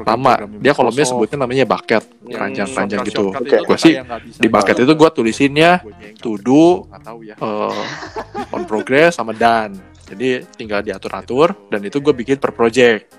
nama. 0.00 0.32
dia 0.56 0.72
kolomnya 0.72 1.04
sebutnya 1.04 1.36
namanya 1.38 1.66
bucket. 1.66 2.06
Hmm, 2.06 2.30
ranjang-ranjang 2.30 3.02
gitu. 3.02 3.34
Gua 3.34 3.42
kayak 3.42 3.78
sih 3.78 3.94
di 4.36 4.46
bucket 4.46 4.76
itu 4.78 4.92
gua 4.94 5.10
tulisinnya 5.10 5.82
yang 5.82 6.14
to 6.16 6.38
do, 6.38 6.86
on 8.50 8.64
progress 8.64 9.16
sama 9.16 9.32
done 9.32 9.76
jadi 10.04 10.44
tinggal 10.50 10.80
diatur-atur 10.80 11.52
dan 11.68 11.80
itu 11.80 11.98
gue 11.98 12.12
bikin 12.12 12.36
per 12.36 12.52
project 12.52 13.12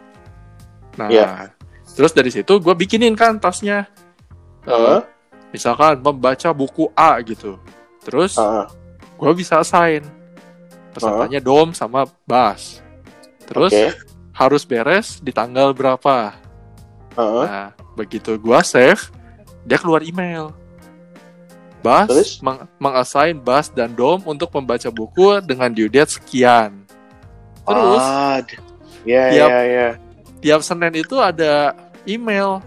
nah 0.95 1.07
Iya. 1.07 1.53
terus 1.89 2.11
dari 2.11 2.29
situ 2.29 2.57
gue 2.57 2.73
bikinin 2.73 3.13
kan 3.13 3.37
tasnya 3.37 3.85
Eh, 4.63 4.69
Heeh. 4.69 4.99
misalkan 5.49 5.97
membaca 5.99 6.49
buku 6.51 6.91
A 6.93 7.17
gitu 7.23 7.55
terus 8.01 8.35
Heeh. 8.35 8.65
gue 9.15 9.31
bisa 9.33 9.59
assign 9.59 10.03
pesertanya 10.91 11.39
dom 11.39 11.71
sama 11.71 12.03
bas 12.25 12.81
terus 13.45 13.71
Oke. 13.71 13.95
harus 14.33 14.63
beres 14.63 15.17
di 15.19 15.31
tanggal 15.31 15.71
berapa 15.71 16.35
Heeh. 17.15 17.45
nah 17.45 17.67
begitu 17.95 18.35
gue 18.35 18.59
save 18.61 19.09
dia 19.63 19.77
keluar 19.77 20.01
email 20.01 20.51
bas 21.79 22.07
Terus? 22.07 22.39
meng 22.39 22.67
mengassign 22.77 23.37
bas 23.37 23.67
dan 23.67 23.91
dom 23.91 24.19
untuk 24.23 24.51
membaca 24.51 24.87
buku 24.87 25.39
dengan 25.41 25.69
due 25.69 25.87
date 25.87 26.11
sekian. 26.11 26.83
Terus 27.63 28.01
Ah, 28.01 28.39
d- 28.39 28.59
ya 29.03 29.23
Tiap- 29.29 29.49
ya. 29.49 29.61
ya. 29.63 29.89
tiap 30.39 30.61
senin 30.61 30.93
itu 30.93 31.15
ada 31.15 31.75
email. 32.03 32.59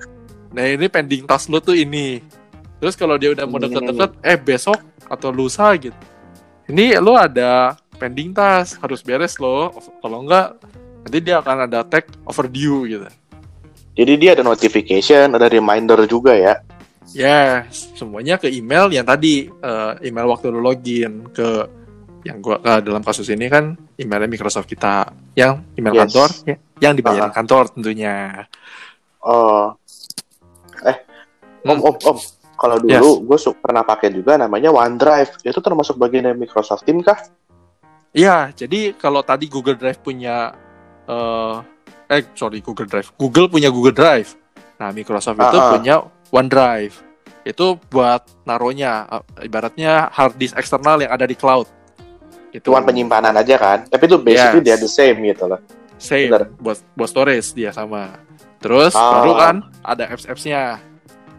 Nah 0.53 0.65
ini 0.65 0.87
pending 0.87 1.25
task 1.25 1.49
lu 1.49 1.59
tuh 1.59 1.73
ini. 1.73 2.21
Terus 2.77 2.95
kalau 2.95 3.17
dia 3.17 3.31
udah 3.31 3.45
mau 3.45 3.57
deket-deket 3.59 4.11
eh 4.21 4.37
besok 4.37 4.77
atau 5.07 5.29
lusa 5.29 5.71
gitu. 5.77 5.97
Ini 6.67 6.97
lo 6.99 7.15
ada 7.15 7.77
pending 7.97 8.33
task 8.33 8.81
harus 8.81 9.01
beres 9.01 9.37
lo 9.37 9.71
kalau 9.99 10.21
enggak 10.21 10.57
nanti 11.03 11.19
dia 11.19 11.39
akan 11.39 11.67
ada 11.67 11.83
tag 11.83 12.07
overdue 12.23 12.87
gitu. 12.89 13.09
Jadi 13.93 14.13
dia 14.17 14.33
ada 14.33 14.41
notification, 14.41 15.37
ada 15.37 15.47
reminder 15.47 16.01
juga 16.07 16.33
ya. 16.33 16.65
Yes 17.13 17.93
semuanya 17.95 18.37
ke 18.41 18.49
email 18.49 18.89
yang 18.89 19.05
tadi 19.05 19.49
eh, 19.49 19.93
email 20.05 20.27
waktu 20.29 20.49
lo 20.49 20.61
login 20.61 21.29
ke 21.33 21.49
yang 22.23 22.39
gua 22.39 22.59
eh, 22.63 22.81
dalam 22.81 23.03
kasus 23.03 23.27
ini 23.31 23.51
kan 23.51 23.75
emailnya 23.99 24.31
Microsoft 24.31 24.71
kita 24.71 25.11
yang 25.35 25.63
email 25.75 25.95
Yes. 25.95 26.01
kantor 26.07 26.29
ya, 26.47 26.57
yang 26.81 26.95
dibayar 26.95 27.29
Aha. 27.29 27.35
kantor 27.35 27.65
tentunya 27.75 28.47
Oh. 29.23 29.71
Eh, 30.83 30.97
Om 31.63 31.79
Hmm. 31.79 31.87
Om 31.95 31.97
Om. 32.03 32.19
Kalau 32.59 32.77
dulu 32.79 33.27
gue 33.27 33.39
pernah 33.59 33.83
pakai 33.83 34.11
juga 34.15 34.39
namanya 34.39 34.71
OneDrive. 34.71 35.43
Itu 35.43 35.59
termasuk 35.59 35.99
bagian 35.99 36.27
dari 36.31 36.39
Microsoft 36.39 36.87
Team 36.87 37.03
kah? 37.03 37.19
Iya, 38.15 38.51
jadi 38.55 38.95
kalau 38.95 39.23
tadi 39.23 39.47
Google 39.47 39.79
Drive 39.79 39.99
punya 39.99 40.51
eh 41.07 41.57
eh 42.07 42.23
sorry 42.35 42.63
Google 42.63 42.87
Drive, 42.87 43.15
Google 43.19 43.47
punya 43.47 43.71
Google 43.71 43.95
Drive. 43.95 44.35
Nah, 44.79 44.91
Microsoft 44.91 45.39
itu 45.39 45.59
Ah, 45.59 45.59
ah. 45.59 45.71
punya 45.75 45.95
OneDrive. 46.33 46.97
Itu 47.45 47.77
buat 47.87 48.25
naruhnya 48.43 49.07
eh, 49.07 49.47
ibaratnya 49.47 50.09
hard 50.09 50.35
disk 50.35 50.57
eksternal 50.57 50.99
yang 50.99 51.13
ada 51.13 51.23
di 51.23 51.37
cloud. 51.37 51.69
Itu 52.51 52.73
Cuman 52.73 52.85
penyimpanan 52.85 53.37
aja 53.37 53.57
kan. 53.57 53.79
Tapi 53.87 54.05
itu 54.05 54.17
basically 54.19 54.61
Yes. 54.61 54.67
dia 54.67 54.77
the 54.79 54.91
same 54.91 55.19
gitu 55.23 55.47
loh. 55.47 55.61
same 55.97 56.27
bener. 56.29 56.51
buat 56.59 56.83
buat 56.95 57.07
storage 57.07 57.55
dia 57.55 57.71
sama. 57.71 58.19
Terus 58.59 58.91
Ah. 58.93 59.23
baru 59.23 59.33
kan 59.37 59.57
ada 59.81 60.05
apps-appsnya. 60.09 60.83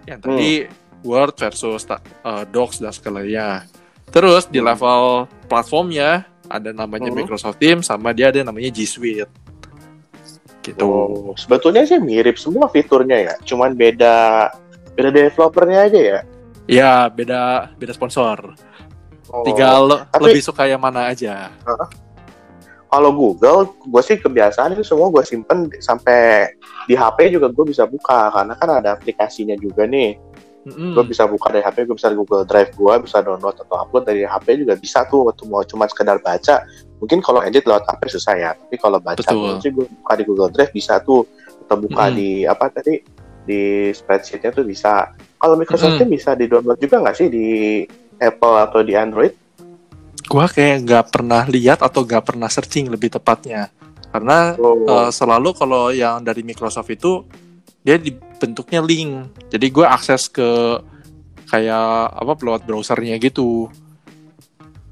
Yang 0.03 0.19
tadi 0.21 0.51
Hmm. 0.63 0.71
Word 1.03 1.35
versus 1.35 1.83
eh, 1.83 1.99
Docs 2.47 2.79
dan 2.79 2.91
segalanya. 2.91 3.67
Terus 4.07 4.47
di 4.47 4.59
Hmm. 4.59 4.71
level 4.71 5.03
platformnya 5.47 6.23
ada 6.47 6.69
namanya 6.71 7.09
Hmm. 7.09 7.17
Microsoft 7.17 7.57
Teams 7.57 7.87
sama 7.87 8.11
dia 8.11 8.29
ada 8.29 8.39
namanya 8.39 8.69
G 8.69 8.83
Suite. 8.83 9.31
Gitu. 10.63 10.79
Oh, 10.79 11.35
sebetulnya 11.35 11.83
sih 11.83 11.99
mirip 11.99 12.39
semua 12.39 12.71
fiturnya 12.71 13.19
ya. 13.19 13.33
Cuman 13.43 13.75
beda 13.75 14.47
beda 14.93 15.09
developernya 15.09 15.79
aja 15.89 15.99
ya. 15.99 16.19
Ya, 16.69 16.93
beda 17.11 17.73
beda 17.75 17.93
sponsor. 17.93 18.55
Oh. 19.33 19.43
Tinggal 19.43 20.07
tapi- 20.13 20.29
lebih 20.29 20.41
suka 20.45 20.69
yang 20.69 20.79
mana 20.79 21.09
aja. 21.09 21.49
Kalau 22.93 23.09
Google, 23.09 23.73
gue 23.89 24.01
sih 24.05 24.21
kebiasaan 24.21 24.77
itu 24.77 24.85
semua 24.85 25.09
gue 25.09 25.25
simpen 25.25 25.65
sampai 25.81 26.53
di 26.85 26.93
HP 26.93 27.33
juga 27.33 27.49
gue 27.49 27.65
bisa 27.73 27.89
buka 27.89 28.29
karena 28.29 28.53
kan 28.53 28.69
ada 28.69 28.93
aplikasinya 28.93 29.57
juga 29.57 29.89
nih. 29.89 30.13
Mm-mm. 30.63 30.93
Gue 30.93 31.09
bisa 31.09 31.25
buka 31.25 31.49
dari 31.49 31.65
HP, 31.65 31.89
gue 31.89 31.97
bisa 31.97 32.13
Google 32.13 32.45
Drive 32.45 32.71
gue, 32.77 32.93
bisa 33.01 33.19
download 33.25 33.57
atau 33.57 33.75
upload 33.81 34.05
dari 34.05 34.21
HP 34.23 34.61
juga 34.61 34.77
bisa 34.77 35.03
tuh. 35.09 35.25
Waktu 35.25 35.43
mau 35.49 35.65
cuma 35.65 35.89
sekedar 35.89 36.21
baca, 36.21 36.63
mungkin 37.01 37.19
kalau 37.25 37.41
edit 37.41 37.65
lewat 37.65 37.83
HP 37.89 38.13
susah 38.13 38.33
ya. 38.37 38.51
Tapi 38.53 38.77
kalau 38.77 39.01
baca 39.01 39.25
sih 39.59 39.73
gue 39.73 39.85
buka 39.89 40.13
di 40.13 40.23
Google 40.29 40.53
Drive 40.53 40.69
bisa 40.71 41.01
tuh. 41.01 41.25
Atau 41.65 41.81
buka 41.81 42.13
Mm-mm. 42.13 42.15
di 42.15 42.29
apa 42.45 42.69
tadi 42.69 43.01
di 43.43 43.91
spreadsheetnya 43.91 44.51
tuh 44.55 44.65
bisa. 44.65 45.11
Kalau 45.37 45.55
Microsoft 45.59 45.99
Mm-mm. 45.99 46.07
Teams 46.07 46.13
bisa 46.17 46.31
di 46.33 46.45
download 46.47 46.79
juga 46.79 47.03
nggak 47.03 47.15
sih 47.15 47.27
di 47.27 47.47
Apple 48.19 48.55
atau 48.59 48.79
di 48.81 48.93
Android? 48.95 49.33
Gua 50.27 50.47
kayak 50.47 50.87
nggak 50.87 51.05
pernah 51.11 51.43
lihat 51.51 51.83
atau 51.83 52.07
nggak 52.07 52.23
pernah 52.23 52.47
searching 52.47 52.87
lebih 52.87 53.11
tepatnya. 53.11 53.67
Karena 54.13 54.53
Oh, 54.55 54.77
eh, 54.87 55.09
selalu 55.09 55.49
kalau 55.57 55.89
yang 55.89 56.21
dari 56.21 56.45
Microsoft 56.45 56.87
itu 56.93 57.25
dia 57.83 57.99
dibentuknya 57.99 58.79
link. 58.79 59.35
Jadi 59.51 59.67
gue 59.67 59.83
akses 59.83 60.31
ke 60.31 60.79
kayak 61.51 62.15
apa 62.15 62.31
lewat 62.39 62.63
browsernya 62.63 63.19
gitu. 63.19 63.67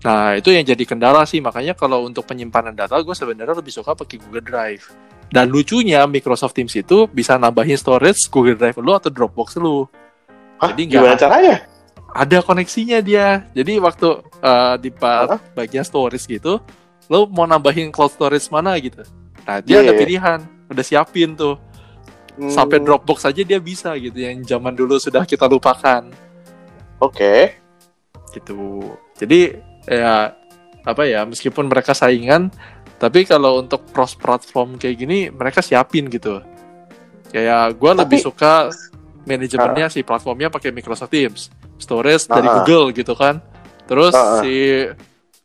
Nah 0.02 0.36
itu 0.36 0.52
yang 0.52 0.68
jadi 0.68 0.84
kendala 0.84 1.24
sih. 1.24 1.40
Makanya 1.40 1.78
kalau 1.78 2.04
untuk 2.04 2.28
penyimpanan 2.28 2.76
data 2.76 3.00
gue 3.00 3.16
sebenarnya 3.16 3.56
lebih 3.56 3.72
suka 3.72 3.96
pakai 3.96 4.20
Google 4.20 4.44
Drive. 4.44 4.92
Dan 5.32 5.48
lucunya 5.48 6.04
Microsoft 6.06 6.60
Teams 6.60 6.76
itu 6.76 7.08
bisa 7.08 7.40
nambahin 7.40 7.80
storage 7.80 8.20
Google 8.28 8.60
Drive 8.60 8.76
lu 8.84 8.92
atau 8.92 9.08
Dropbox 9.08 9.56
lu. 9.56 9.88
Hah, 10.60 10.76
jadi 10.76 11.00
gimana 11.00 11.16
caranya? 11.16 11.64
Ada 12.12 12.44
koneksinya 12.44 13.00
dia. 13.00 13.48
Jadi 13.56 13.80
waktu 13.80 14.08
eh, 14.44 14.76
di 14.84 14.92
part 14.92 15.40
bagian 15.56 15.88
storage 15.88 16.28
gitu, 16.28 16.60
lo 17.08 17.32
mau 17.32 17.48
nambahin 17.48 17.90
cloud 17.96 18.12
storage 18.12 18.52
mana 18.52 18.76
gitu. 18.76 19.08
Nah 19.48 19.64
dia 19.64 19.80
Iya, 19.80 19.88
ada 19.88 19.94
iya. 19.96 20.00
pilihan, 20.04 20.40
udah 20.68 20.84
siapin 20.84 21.32
tuh. 21.34 21.56
Hmm, 22.36 22.52
Sampai 22.52 22.84
Dropbox 22.84 23.24
aja 23.28 23.44
dia 23.44 23.60
bisa 23.60 23.92
gitu 24.00 24.16
yang 24.16 24.40
zaman 24.44 24.72
dulu 24.76 24.96
sudah 25.00 25.28
kita 25.28 25.48
lupakan 25.48 26.12
Oke. 27.00 27.56
gitu. 28.32 28.84
Jadi 29.20 29.56
ya 29.88 30.32
apa 30.82 31.04
ya 31.06 31.24
meskipun 31.28 31.68
mereka 31.68 31.92
saingan, 31.92 32.48
tapi 33.02 33.26
kalau 33.26 33.58
untuk 33.58 33.90
cross 33.90 34.14
platform 34.14 34.78
kayak 34.78 34.96
gini 35.02 35.34
mereka 35.34 35.66
siapin 35.66 36.06
gitu. 36.06 36.38
Kayak 37.34 37.74
gue 37.82 37.92
lebih 37.98 38.22
suka 38.22 38.70
manajemennya 39.26 39.90
si 39.90 40.06
platformnya 40.06 40.54
pakai 40.54 40.70
Microsoft 40.70 41.10
Teams, 41.10 41.50
storage 41.82 42.30
dari 42.30 42.46
Ah. 42.46 42.62
Google 42.62 42.94
gitu 42.94 43.18
kan. 43.18 43.42
Terus 43.90 44.14
ah. 44.14 44.46
si 44.46 44.86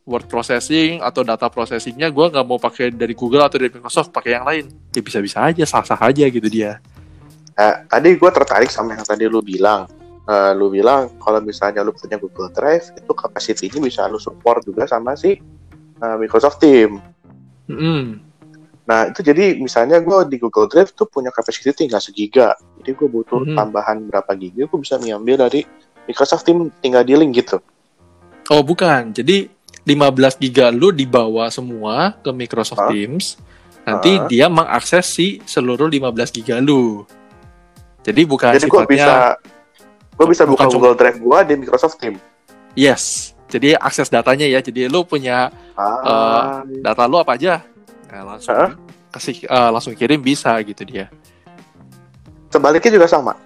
word 0.05 0.29
processing 0.29 1.01
atau 1.01 1.25
data 1.25 1.49
processingnya 1.49 2.13
gue 2.13 2.27
nggak 2.29 2.45
mau 2.45 2.61
pakai 2.61 2.93
dari 2.93 3.17
Google 3.17 3.49
atau 3.49 3.57
dari 3.57 3.73
Microsoft, 3.73 4.13
pakai 4.13 4.37
yang 4.37 4.45
lain. 4.45 4.65
Ya 4.93 5.01
bisa-bisa 5.01 5.41
aja, 5.41 5.65
sah-sah 5.65 5.99
aja 5.99 6.29
gitu 6.29 6.47
dia. 6.53 6.77
Nah, 7.57 7.89
tadi 7.89 8.21
gue 8.21 8.31
tertarik 8.37 8.69
sama 8.69 9.01
yang 9.01 9.07
tadi 9.09 9.25
lu 9.25 9.41
bilang. 9.41 9.89
Eh, 10.27 10.53
lu 10.59 10.69
bilang 10.69 11.09
kalau 11.23 11.41
misalnya 11.41 11.81
lu 11.87 11.95
punya 11.95 12.19
Google 12.21 12.51
Drive 12.51 12.93
itu 12.99 13.13
capacity-nya 13.15 13.79
bisa 13.79 14.11
lu 14.11 14.19
support 14.21 14.61
juga 14.67 14.85
sama 14.85 15.17
si 15.17 15.41
eh, 15.97 16.17
Microsoft 16.21 16.61
Teams. 16.61 17.16
Mm. 17.67 18.23
Nah 18.87 19.11
itu 19.11 19.21
jadi 19.21 19.59
misalnya 19.59 19.99
gue 19.99 20.19
di 20.27 20.37
Google 20.39 20.67
Drive 20.67 20.95
tuh 20.95 21.05
punya 21.05 21.29
capacity 21.29 21.75
tinggal 21.75 21.99
segiga. 21.99 22.55
Jadi 22.79 22.95
gue 22.95 23.09
butuh 23.09 23.43
Mhm. 23.43 23.55
tambahan 23.55 23.99
berapa 24.07 24.31
giga, 24.33 24.65
gue 24.65 24.79
bisa 24.79 24.95
mengambil 24.97 25.43
dari 25.43 25.67
Microsoft 26.07 26.47
Teams 26.47 26.71
tinggal 26.79 27.03
di 27.03 27.13
link 27.13 27.35
gitu. 27.35 27.59
Oh 28.47 28.63
bukan, 28.63 29.11
jadi 29.11 29.51
15 29.83 30.35
giga 30.37 30.71
lu 30.71 30.91
dibawa 30.91 31.51
semua 31.51 32.15
ke 32.17 32.31
Microsoft 32.31 32.79
Hah? 32.79 32.91
Teams. 32.91 33.35
Nanti 33.83 34.11
Hah? 34.17 34.27
dia 34.27 34.47
mengakses 34.47 35.07
si 35.09 35.39
seluruh 35.43 35.87
15 35.87 36.31
giga 36.31 36.59
lu. 36.59 37.03
Jadi 38.03 38.23
bukan 38.23 38.55
jadi 38.55 38.67
gue 38.67 38.83
bisa 38.87 39.03
sifatnya 39.11 39.35
gue 40.17 40.27
bisa 40.27 40.43
buka 40.43 40.63
bukan 40.63 40.67
cuma- 40.71 40.79
Google 40.81 40.97
Drive 40.97 41.19
gue 41.19 41.39
di 41.45 41.55
Microsoft 41.57 41.99
Teams. 41.99 42.23
yes. 42.73 43.35
Jadi 43.47 43.73
akses 43.73 44.09
datanya 44.09 44.45
ya. 44.45 44.59
Jadi 44.59 44.87
lu 44.87 45.03
punya 45.03 45.49
Ah, 45.77 46.65
data 46.81 47.05
lu 47.05 47.17
apa 47.17 47.37
aja, 47.37 47.61
nah, 48.09 48.35
langsung 48.35 48.57
Hah? 48.57 48.73
kasih 49.13 49.45
eh, 49.45 49.71
langsung 49.71 49.93
kirim 49.93 50.19
bisa 50.19 50.57
gitu 50.63 50.83
dia. 50.83 51.07
sebaliknya 52.47 52.97
juga 52.97 53.05
sama. 53.05 53.37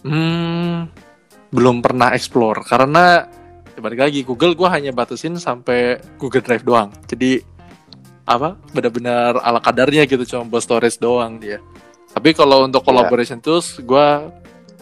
Hmm, 0.00 0.86
belum 1.50 1.82
pernah 1.82 2.14
explore 2.14 2.62
karena 2.62 3.26
ya 3.74 3.80
balik 3.82 4.00
lagi 4.00 4.22
Google 4.22 4.54
gua 4.54 4.70
hanya 4.72 4.94
batasin 4.94 5.36
sampai 5.36 5.98
Google 6.16 6.40
Drive 6.40 6.62
doang. 6.62 6.88
Jadi 7.04 7.42
apa 8.24 8.54
benar-benar 8.70 9.42
ala 9.42 9.58
kadarnya 9.58 10.06
gitu 10.06 10.22
cuma 10.24 10.46
buat 10.46 10.62
storage 10.62 10.96
doang 10.96 11.36
dia. 11.36 11.58
Tapi 12.10 12.30
kalau 12.30 12.64
untuk 12.64 12.80
Iya. 12.80 12.88
collaboration 12.88 13.42
tools 13.42 13.82
gua 13.82 14.30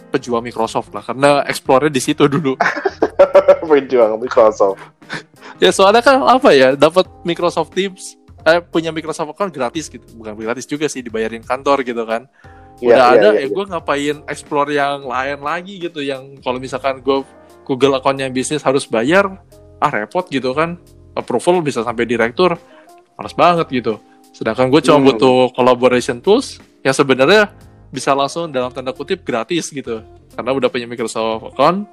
pejuang 0.09 0.43
Microsoft 0.45 0.91
lah 0.93 1.05
karena 1.05 1.45
explore 1.45 1.93
di 1.93 2.01
situ 2.01 2.25
dulu. 2.27 2.57
Berjuang 3.71 4.17
Microsoft. 4.21 4.81
ya 5.63 5.71
soalnya 5.73 6.01
kan 6.01 6.21
apa 6.25 6.51
ya 6.53 6.75
dapat 6.75 7.09
Microsoft 7.25 7.77
Teams 7.77 8.17
eh, 8.45 8.61
punya 8.65 8.91
Microsoft 8.91 9.37
account 9.37 9.53
gratis 9.53 9.93
gitu. 9.93 10.05
Bukan 10.17 10.35
gratis 10.37 10.65
juga 10.65 10.89
sih 10.89 11.05
dibayarin 11.05 11.45
kantor 11.45 11.85
gitu 11.85 12.03
kan. 12.09 12.27
Iya, 12.79 12.95
udah 12.95 13.07
iya, 13.11 13.19
ada 13.19 13.29
iya, 13.35 13.41
ya 13.43 13.49
gue 13.51 13.65
ngapain 13.75 14.17
explore 14.31 14.71
yang 14.71 15.03
lain 15.03 15.43
lagi 15.43 15.83
gitu 15.83 15.99
yang 15.99 16.39
kalau 16.47 16.63
misalkan 16.63 17.03
gue 17.03 17.27
Google 17.67 17.99
accountnya 17.99 18.31
bisnis 18.31 18.63
harus 18.63 18.87
bayar 18.87 19.27
ah 19.83 19.91
repot 19.91 20.23
gitu 20.31 20.55
kan 20.55 20.79
approval 21.19 21.59
bisa 21.59 21.83
sampai 21.83 22.07
direktur 22.07 22.55
males 23.19 23.35
banget 23.35 23.67
gitu 23.83 23.99
sedangkan 24.31 24.71
gue 24.71 24.79
cuma 24.87 25.03
Hmm. 25.03 25.09
butuh 25.11 25.51
collaboration 25.59 26.23
tools 26.23 26.63
yang 26.87 26.95
sebenarnya 26.95 27.51
bisa 27.89 28.13
langsung 28.13 28.53
dalam 28.53 28.69
tanda 28.69 28.93
kutip 28.93 29.25
gratis 29.25 29.73
gitu 29.73 30.05
karena 30.37 30.51
udah 30.53 30.69
punya 30.69 30.87
Microsoft 30.87 31.55
account 31.55 31.89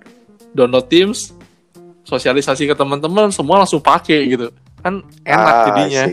download 0.51 0.87
Teams 0.91 1.31
sosialisasi 2.05 2.69
ke 2.69 2.75
teman-teman 2.77 3.33
semua 3.33 3.63
langsung 3.65 3.81
pakai 3.81 4.21
gitu 4.29 4.53
kan 4.85 5.01
enak 5.25 5.49
Ah, 5.49 5.65
jadinya. 5.73 6.03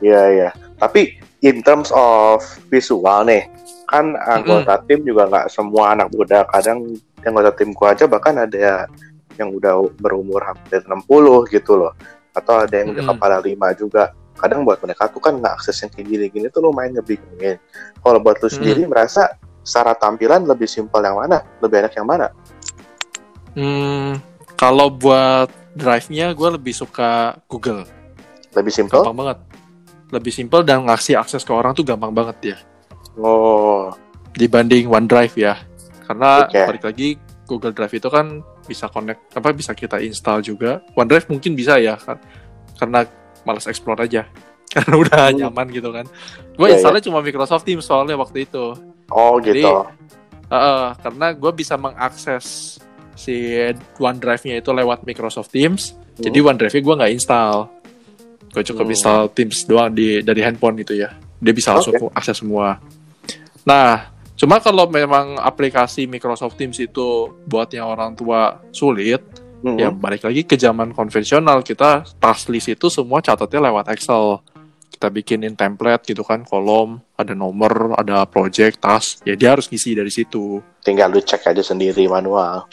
Iya, 0.00 0.22
iya. 0.32 0.48
Tapi 0.80 1.14
in 1.44 1.60
terms 1.60 1.92
of 1.92 2.40
visual 2.72 3.22
nih, 3.28 3.44
kan 3.84 4.16
anggota 4.16 4.80
tim 4.88 5.04
juga 5.04 5.28
nggak 5.28 5.46
semua 5.52 5.92
anak 5.92 6.08
muda. 6.10 6.48
Kadang 6.48 6.96
anggota 7.20 7.52
tim 7.54 7.76
gua 7.76 7.92
aja 7.92 8.08
bahkan 8.08 8.34
ada 8.40 8.88
yang 9.36 9.52
udah 9.52 9.92
berumur 10.00 10.40
hampir 10.40 10.80
60 10.88 11.52
gitu 11.52 11.76
loh. 11.76 11.92
Atau 12.32 12.64
ada 12.64 12.72
yang 12.72 12.96
udah 12.96 13.04
Mm-mm. 13.04 13.18
kepala 13.20 13.36
lima 13.44 13.68
juga. 13.76 14.16
Kadang 14.42 14.66
buat 14.66 14.82
mereka 14.82 15.06
tuh 15.06 15.22
kan 15.22 15.38
nggak 15.38 15.62
akses 15.62 15.78
yang 15.86 15.90
kayak 15.94 16.06
gini-gini 16.10 16.46
tuh 16.50 16.66
lumayan 16.66 16.98
ngebingungin. 16.98 17.62
Kalau 18.02 18.18
buat 18.18 18.42
lu 18.42 18.50
sendiri 18.50 18.82
merasa 18.90 19.38
secara 19.62 19.94
tampilan 19.94 20.42
lebih 20.42 20.66
simpel 20.66 20.98
yang 21.06 21.14
mana? 21.14 21.46
Lebih 21.62 21.86
enak 21.86 21.94
yang 21.94 22.08
mana? 22.10 22.26
Hmm, 23.54 24.18
kalau 24.58 24.90
buat 24.90 25.46
drive-nya 25.78 26.34
gue 26.34 26.48
lebih 26.58 26.74
suka 26.74 27.38
Google. 27.46 27.86
Lebih 28.58 28.72
simpel? 28.74 29.06
Gampang 29.06 29.16
banget. 29.22 29.38
Lebih 30.12 30.32
simpel 30.34 30.60
dan 30.66 30.84
ngasih 30.84 31.16
akses 31.16 31.46
ke 31.46 31.52
orang 31.54 31.72
tuh 31.72 31.86
gampang 31.86 32.12
banget 32.12 32.36
ya. 32.52 32.58
Oh, 33.16 33.94
Dibanding 34.34 34.88
OneDrive 34.88 35.34
ya. 35.36 35.54
Karena 36.04 36.44
Oke. 36.44 36.60
balik 36.66 36.84
lagi 36.84 37.08
Google 37.48 37.72
Drive 37.72 37.94
itu 37.96 38.08
kan 38.08 38.40
bisa 38.64 38.88
connect 38.88 39.32
apa 39.36 39.52
bisa 39.52 39.72
kita 39.72 40.00
install 40.00 40.40
juga. 40.44 40.80
OneDrive 40.96 41.28
mungkin 41.32 41.52
bisa 41.56 41.76
ya 41.80 41.96
kan. 41.96 42.20
Karena 42.76 43.04
malas 43.42 43.66
explore 43.66 44.02
aja. 44.02 44.26
Karena 44.72 44.94
udah 44.96 45.22
Hmm. 45.28 45.38
nyaman 45.38 45.66
gitu 45.68 45.90
kan. 45.90 46.06
Gue 46.54 46.66
Iya, 46.66 46.80
installnya 46.80 47.02
cuma 47.02 47.20
Microsoft 47.20 47.64
Teams 47.64 47.84
soalnya 47.84 48.16
waktu 48.16 48.46
itu. 48.46 48.72
oh 49.08 49.36
Jadi, 49.38 49.60
gitu. 49.60 49.84
Heeh, 50.48 50.84
karena 50.98 51.32
gue 51.32 51.52
bisa 51.52 51.76
mengakses 51.76 52.76
si 53.14 53.56
OneDrive-nya 53.96 54.60
itu 54.60 54.68
lewat 54.68 55.00
Microsoft 55.02 55.48
Teams. 55.48 55.92
Hmm. 55.92 56.24
Jadi 56.24 56.38
OneDrive-nya 56.38 56.82
gue 56.82 56.94
nggak 57.00 57.12
install. 57.14 57.56
Gue 58.48 58.62
cukup 58.62 58.84
Hmm. 58.84 58.92
install 58.92 59.22
Teams 59.32 59.64
doang 59.64 59.88
di 59.88 60.20
dari 60.20 60.40
handphone 60.40 60.76
itu 60.78 60.92
ya. 60.92 61.08
Dia 61.36 61.52
bisa 61.52 61.72
langsung 61.72 61.96
akses 62.12 62.36
semua. 62.38 62.76
Nah, 63.62 64.08
cuma 64.34 64.58
kalau 64.58 64.84
memang 64.86 65.36
aplikasi 65.36 66.04
Microsoft 66.04 66.56
Teams 66.56 66.76
itu 66.76 67.08
buat 67.44 67.68
yang 67.68 67.88
orang 67.88 68.12
tua 68.12 68.60
sulit, 68.70 69.24
Hmm. 69.62 69.78
ya 69.78 69.94
balik 69.94 70.26
lagi 70.26 70.42
ke 70.42 70.58
zaman 70.58 70.90
konvensional 70.90 71.62
kita 71.62 72.02
task 72.18 72.50
list 72.50 72.66
itu 72.66 72.90
semua 72.90 73.22
catatnya 73.22 73.70
lewat 73.70 73.94
Excel. 73.94 74.42
Kita 74.92 75.06
bikinin 75.08 75.54
template 75.54 76.14
gitu 76.14 76.22
kan, 76.22 76.42
kolom, 76.42 77.00
ada 77.16 77.32
nomor, 77.34 77.96
ada 77.98 78.22
project, 78.26 78.78
task. 78.78 79.22
Ya 79.22 79.34
dia 79.34 79.54
harus 79.54 79.66
ngisi 79.66 79.94
dari 79.94 80.10
situ. 80.10 80.58
tinggal 80.82 81.10
lu 81.10 81.18
cek 81.18 81.46
aja 81.48 81.62
sendiri 81.62 82.06
manual. 82.06 82.66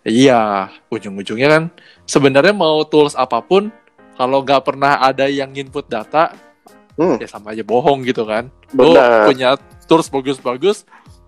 Iya, 0.00 0.70
ujung-ujungnya 0.88 1.48
kan 1.50 1.62
sebenarnya 2.08 2.56
mau 2.56 2.80
tools 2.88 3.12
apa 3.12 3.44
pun 3.44 3.68
kalau 4.16 4.40
nggak 4.40 4.64
pernah 4.64 4.98
ada 4.98 5.28
yang 5.28 5.52
input 5.52 5.86
data, 5.86 6.32
Hmm. 6.98 7.16
ya 7.16 7.28
sama 7.28 7.52
aja 7.52 7.62
bohong 7.62 8.02
gitu 8.04 8.24
kan. 8.24 8.48
Lo 8.72 8.92
Benar, 8.96 9.28
punya 9.28 9.50
tools 9.84 10.08
bagus-bagus, 10.08 10.84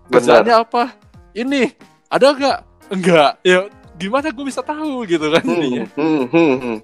kerjaannya 0.09 0.55
apa? 0.59 0.95
Ini 1.33 1.71
ada 2.09 2.33
nggak? 2.33 2.59
Enggak. 2.93 3.31
Ya 3.41 3.69
gimana 4.03 4.27
gue 4.35 4.45
bisa 4.45 4.59
tahu 4.59 5.07
gitu 5.07 5.31
kan 5.31 5.43
jadinya. 5.47 5.87
Hmm, 5.95 6.23
hmm, 6.27 6.55
hmm. 6.59 6.77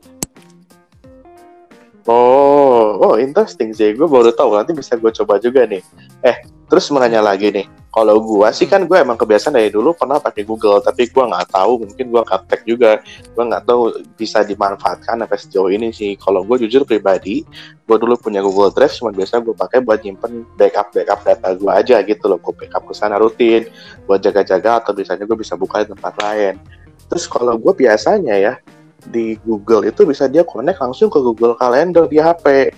Oh, 2.07 2.95
oh 3.03 3.15
interesting 3.19 3.75
sih. 3.75 3.91
Gue 3.91 4.07
baru 4.07 4.31
tahu. 4.31 4.55
Nanti 4.55 4.71
bisa 4.71 4.95
gue 4.95 5.11
coba 5.11 5.35
juga 5.37 5.67
nih. 5.67 5.83
Eh, 6.23 6.47
terus 6.71 6.87
menanya 6.95 7.19
lagi 7.19 7.51
nih. 7.51 7.67
Kalau 7.89 8.21
gua 8.21 8.53
sih 8.53 8.69
kan 8.69 8.85
gua 8.85 9.01
emang 9.01 9.17
kebiasaan 9.17 9.57
dari 9.57 9.73
dulu 9.73 9.97
pernah 9.97 10.21
pakai 10.21 10.45
Google, 10.45 10.77
tapi 10.77 11.09
gua 11.09 11.25
nggak 11.25 11.57
tahu, 11.57 11.89
mungkin 11.89 12.05
gua 12.13 12.21
kaptek 12.21 12.61
juga, 12.61 13.01
gua 13.33 13.49
nggak 13.49 13.65
tahu 13.65 13.81
bisa 14.13 14.45
dimanfaatkan 14.45 15.25
sampai 15.25 15.39
sejauh 15.41 15.73
ini 15.73 15.89
sih. 15.89 16.13
Kalau 16.13 16.45
gua 16.45 16.61
jujur 16.61 16.85
pribadi, 16.85 17.41
gua 17.89 17.97
dulu 17.97 18.13
punya 18.21 18.45
Google 18.45 18.69
Drive, 18.69 18.93
cuma 18.93 19.09
biasa 19.09 19.41
gua 19.41 19.57
pakai 19.57 19.81
buat 19.81 20.05
nyimpen 20.05 20.45
backup 20.53 20.93
backup 20.93 21.19
data 21.25 21.49
gua 21.57 21.81
aja 21.81 21.97
gitu 22.05 22.29
loh, 22.29 22.37
gua 22.37 22.53
backup 22.53 22.85
ke 22.85 22.93
sana 22.93 23.17
rutin, 23.17 23.65
buat 24.05 24.21
jaga-jaga 24.21 24.85
atau 24.85 24.93
biasanya 24.93 25.25
gua 25.25 25.37
bisa 25.41 25.57
buka 25.57 25.81
di 25.81 25.89
tempat 25.89 26.13
lain. 26.21 26.61
Terus 27.09 27.25
kalau 27.25 27.57
gua 27.57 27.73
biasanya 27.73 28.37
ya 28.37 28.53
di 29.01 29.35
Google 29.41 29.89
itu 29.89 30.05
bisa 30.05 30.27
dia 30.27 30.45
connect 30.45 30.77
langsung 30.77 31.09
ke 31.09 31.17
Google 31.17 31.57
Calendar 31.57 32.05
di 32.05 32.21
HP. 32.21 32.69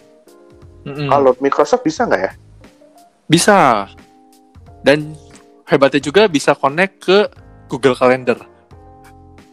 Mm-mm. 0.82 1.10
Kalau 1.10 1.32
Microsoft 1.38 1.84
bisa 1.84 2.08
nggak 2.08 2.22
ya? 2.22 2.32
Bisa. 3.28 3.86
Dan 4.82 5.14
hebatnya 5.70 6.02
juga 6.02 6.26
bisa 6.26 6.58
connect 6.58 6.94
ke 7.06 7.18
Google 7.70 7.94
Calendar. 7.94 8.40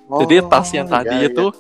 Jadi 0.09 0.35
Oh, 0.41 0.49
tas 0.49 0.73
yang 0.73 0.89
tadi 0.89 1.13
iya, 1.13 1.29
itu 1.29 1.53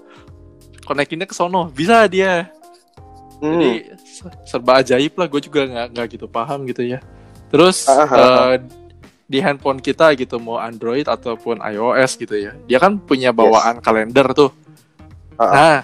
connectingnya 0.82 1.28
ke 1.28 1.36
sono. 1.36 1.68
Bisa 1.68 2.08
dia. 2.08 2.48
iya. 2.48 3.44
Hmm. 3.44 3.60
Jadi 3.60 3.70
se- 4.02 4.36
serba 4.48 4.80
ajaib 4.80 5.12
lah. 5.14 5.26
Gue 5.28 5.44
juga 5.44 5.68
nggak 5.68 5.86
nggak 5.94 6.06
gitu 6.16 6.26
paham 6.26 6.64
gitu 6.64 6.80
ya. 6.80 6.98
Terus 7.52 7.84
Ah, 7.86 8.08
ah, 8.08 8.56
eh, 8.56 8.56
di 9.28 9.44
handphone 9.44 9.76
kita 9.78 10.16
gitu 10.16 10.40
mau 10.40 10.56
Android 10.56 11.04
ataupun 11.04 11.60
iOS 11.60 12.16
gitu 12.16 12.32
ya. 12.34 12.56
Dia 12.64 12.80
kan 12.80 12.96
punya 12.96 13.28
bawaan 13.28 13.78
kalender 13.84 14.24
tuh. 14.32 14.48
Ah, 15.36 15.44
ah. 15.44 15.52
Nah, 15.52 15.78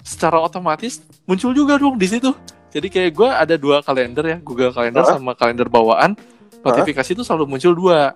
secara 0.00 0.38
otomatis 0.38 1.02
muncul 1.26 1.50
juga 1.50 1.74
dong 1.74 1.98
di 1.98 2.06
situ. 2.06 2.30
Jadi 2.70 2.86
kayak 2.90 3.10
gue 3.14 3.28
ada 3.30 3.54
dua 3.58 3.82
kalender 3.82 4.24
ya, 4.24 4.38
Google 4.38 4.70
Calendar 4.70 5.02
Ah. 5.02 5.18
sama 5.18 5.34
kalender 5.34 5.66
bawaan. 5.66 6.14
Notifikasi 6.62 7.12
itu 7.12 7.22
selalu 7.26 7.44
muncul 7.50 7.74
dua. 7.74 8.14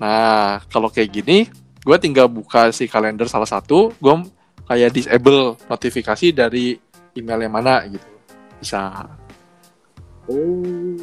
Nah, 0.00 0.64
kalau 0.72 0.88
kayak 0.88 1.12
gini, 1.12 1.46
gue 1.84 1.96
tinggal 2.00 2.26
buka 2.26 2.72
si 2.72 2.88
kalender 2.88 3.28
salah 3.28 3.46
satu, 3.46 3.92
gue 3.96 4.14
kayak 4.66 4.90
disable 4.90 5.54
notifikasi 5.68 6.32
dari 6.32 6.80
email 7.12 7.44
yang 7.44 7.54
mana 7.54 7.84
gitu. 7.86 8.08
Bisa. 8.56 9.04
Oh. 10.26 10.96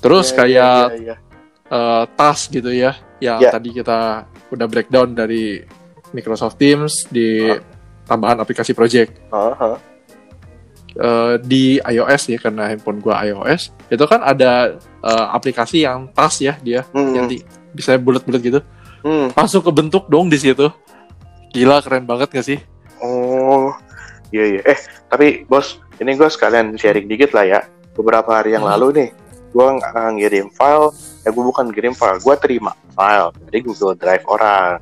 Terus 0.00 0.26
Iya, 0.30 0.36
kayak 0.36 0.82
iya, 0.98 0.98
iya. 1.00 1.16
Eh, 1.74 2.04
task 2.14 2.54
gitu 2.54 2.70
ya, 2.70 2.94
yang 3.18 3.42
Ya. 3.42 3.50
tadi 3.50 3.74
kita 3.74 4.22
udah 4.48 4.66
breakdown 4.66 5.10
dari 5.12 5.66
Microsoft 6.10 6.54
Teams 6.56 7.10
di 7.10 7.42
Ah. 7.42 7.58
tambahan 8.06 8.38
aplikasi 8.38 8.70
project. 8.70 9.18
Ah, 9.28 9.50
ah. 9.52 9.76
Eh, 10.94 11.34
di 11.42 11.82
iOS 11.82 12.30
ya 12.30 12.38
karena 12.38 12.70
handphone 12.70 13.02
gua 13.02 13.26
iOS 13.26 13.74
itu 13.90 14.04
kan 14.06 14.22
ada 14.22 14.78
eh, 15.02 15.26
aplikasi 15.34 15.82
yang 15.82 16.06
tas 16.08 16.38
ya 16.38 16.54
dia 16.62 16.86
Hmm. 16.94 17.10
yang 17.12 17.26
di, 17.26 17.42
bisa 17.74 17.98
bulat-bulat 17.98 18.38
gitu 18.38 18.60
Hmm. 19.02 19.34
langsung 19.34 19.58
ke 19.58 19.68
bentuk 19.68 20.06
dong 20.06 20.30
di 20.30 20.38
situ 20.38 20.70
gila 21.50 21.82
keren 21.82 22.06
banget 22.06 22.30
gak 22.30 22.46
sih 22.46 22.62
Oh, 23.02 23.74
iya 24.30 24.54
iya. 24.54 24.60
Eh, 24.64 24.78
tapi 25.04 25.42
bos, 25.44 25.76
ini 25.98 26.14
gue 26.14 26.24
sekalian 26.24 26.72
sharing 26.72 27.04
dikit 27.04 27.34
lah 27.34 27.44
ya. 27.44 27.60
Beberapa 27.92 28.30
hari 28.32 28.54
yang 28.54 28.62
Hmm. 28.62 28.72
lalu 28.72 28.86
nih, 28.96 29.08
gue 29.50 29.66
ngirim 30.14 30.48
file. 30.54 30.88
Ya 31.24 31.32
gue 31.32 31.40
bukan 31.42 31.68
ngirim 31.68 31.92
file, 31.92 32.20
gue 32.20 32.34
terima 32.36 32.72
file 32.92 33.32
dari 33.42 33.58
Google 33.60 33.96
Drive 33.96 34.24
orang. 34.26 34.78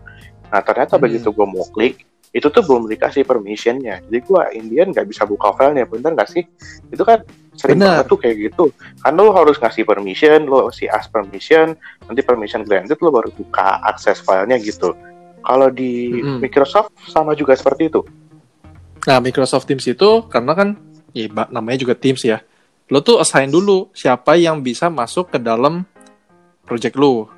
Nah 0.50 0.61
ternyata 0.61 0.98
Hmm. 0.98 1.05
begitu 1.07 1.31
gue 1.31 1.46
mau 1.46 1.62
klik, 1.68 2.02
itu 2.28 2.44
tuh 2.44 2.61
belum 2.61 2.87
dikasih 2.87 3.22
permissionnya. 3.22 4.02
Jadi 4.02 4.18
gue 4.20 4.42
Indian 4.52 4.90
nggak 4.90 5.07
bisa 5.07 5.22
buka 5.22 5.55
filenya, 5.55 5.87
bener 5.87 6.12
nggak 6.12 6.28
sih? 6.28 6.42
Itu 6.88 7.02
kan 7.02 7.22
sering 7.52 7.78
Bener. 7.78 7.94
banget 7.94 8.07
tuh 8.09 8.18
kayak 8.18 8.37
gitu. 8.42 8.64
Kan 8.98 9.14
lo 9.14 9.31
harus 9.31 9.57
ngasih 9.57 9.85
permission, 9.85 10.44
lo 10.44 10.68
si 10.68 10.88
ask 10.88 11.09
permission, 11.09 11.76
nanti 12.02 12.20
permission 12.20 12.64
granted 12.64 12.98
lo 12.98 13.09
baru 13.09 13.31
buka 13.31 13.78
akses 13.85 14.18
filenya 14.18 14.59
gitu. 14.59 14.96
Kalau 15.40 15.68
di 15.68 16.16
Mm-mm. 16.16 16.38
Microsoft 16.38 16.90
sama 17.07 17.33
juga 17.33 17.55
seperti 17.55 17.87
itu. 17.87 18.02
nah 19.02 19.18
Microsoft 19.18 19.66
Teams 19.66 19.83
itu 19.83 20.11
karena 20.26 20.55
kan 20.55 20.68
ya 21.11 21.26
namanya 21.50 21.74
juga 21.76 21.94
Teams 21.94 22.22
ya 22.22 22.38
lo 22.87 23.02
tuh 23.02 23.18
assign 23.18 23.50
dulu 23.50 23.90
siapa 23.90 24.38
yang 24.38 24.61
bisa 24.61 24.87
masuk 24.87 25.26
ke 25.26 25.38
dalam 25.42 25.83
project 26.62 26.94
lo 26.94 27.29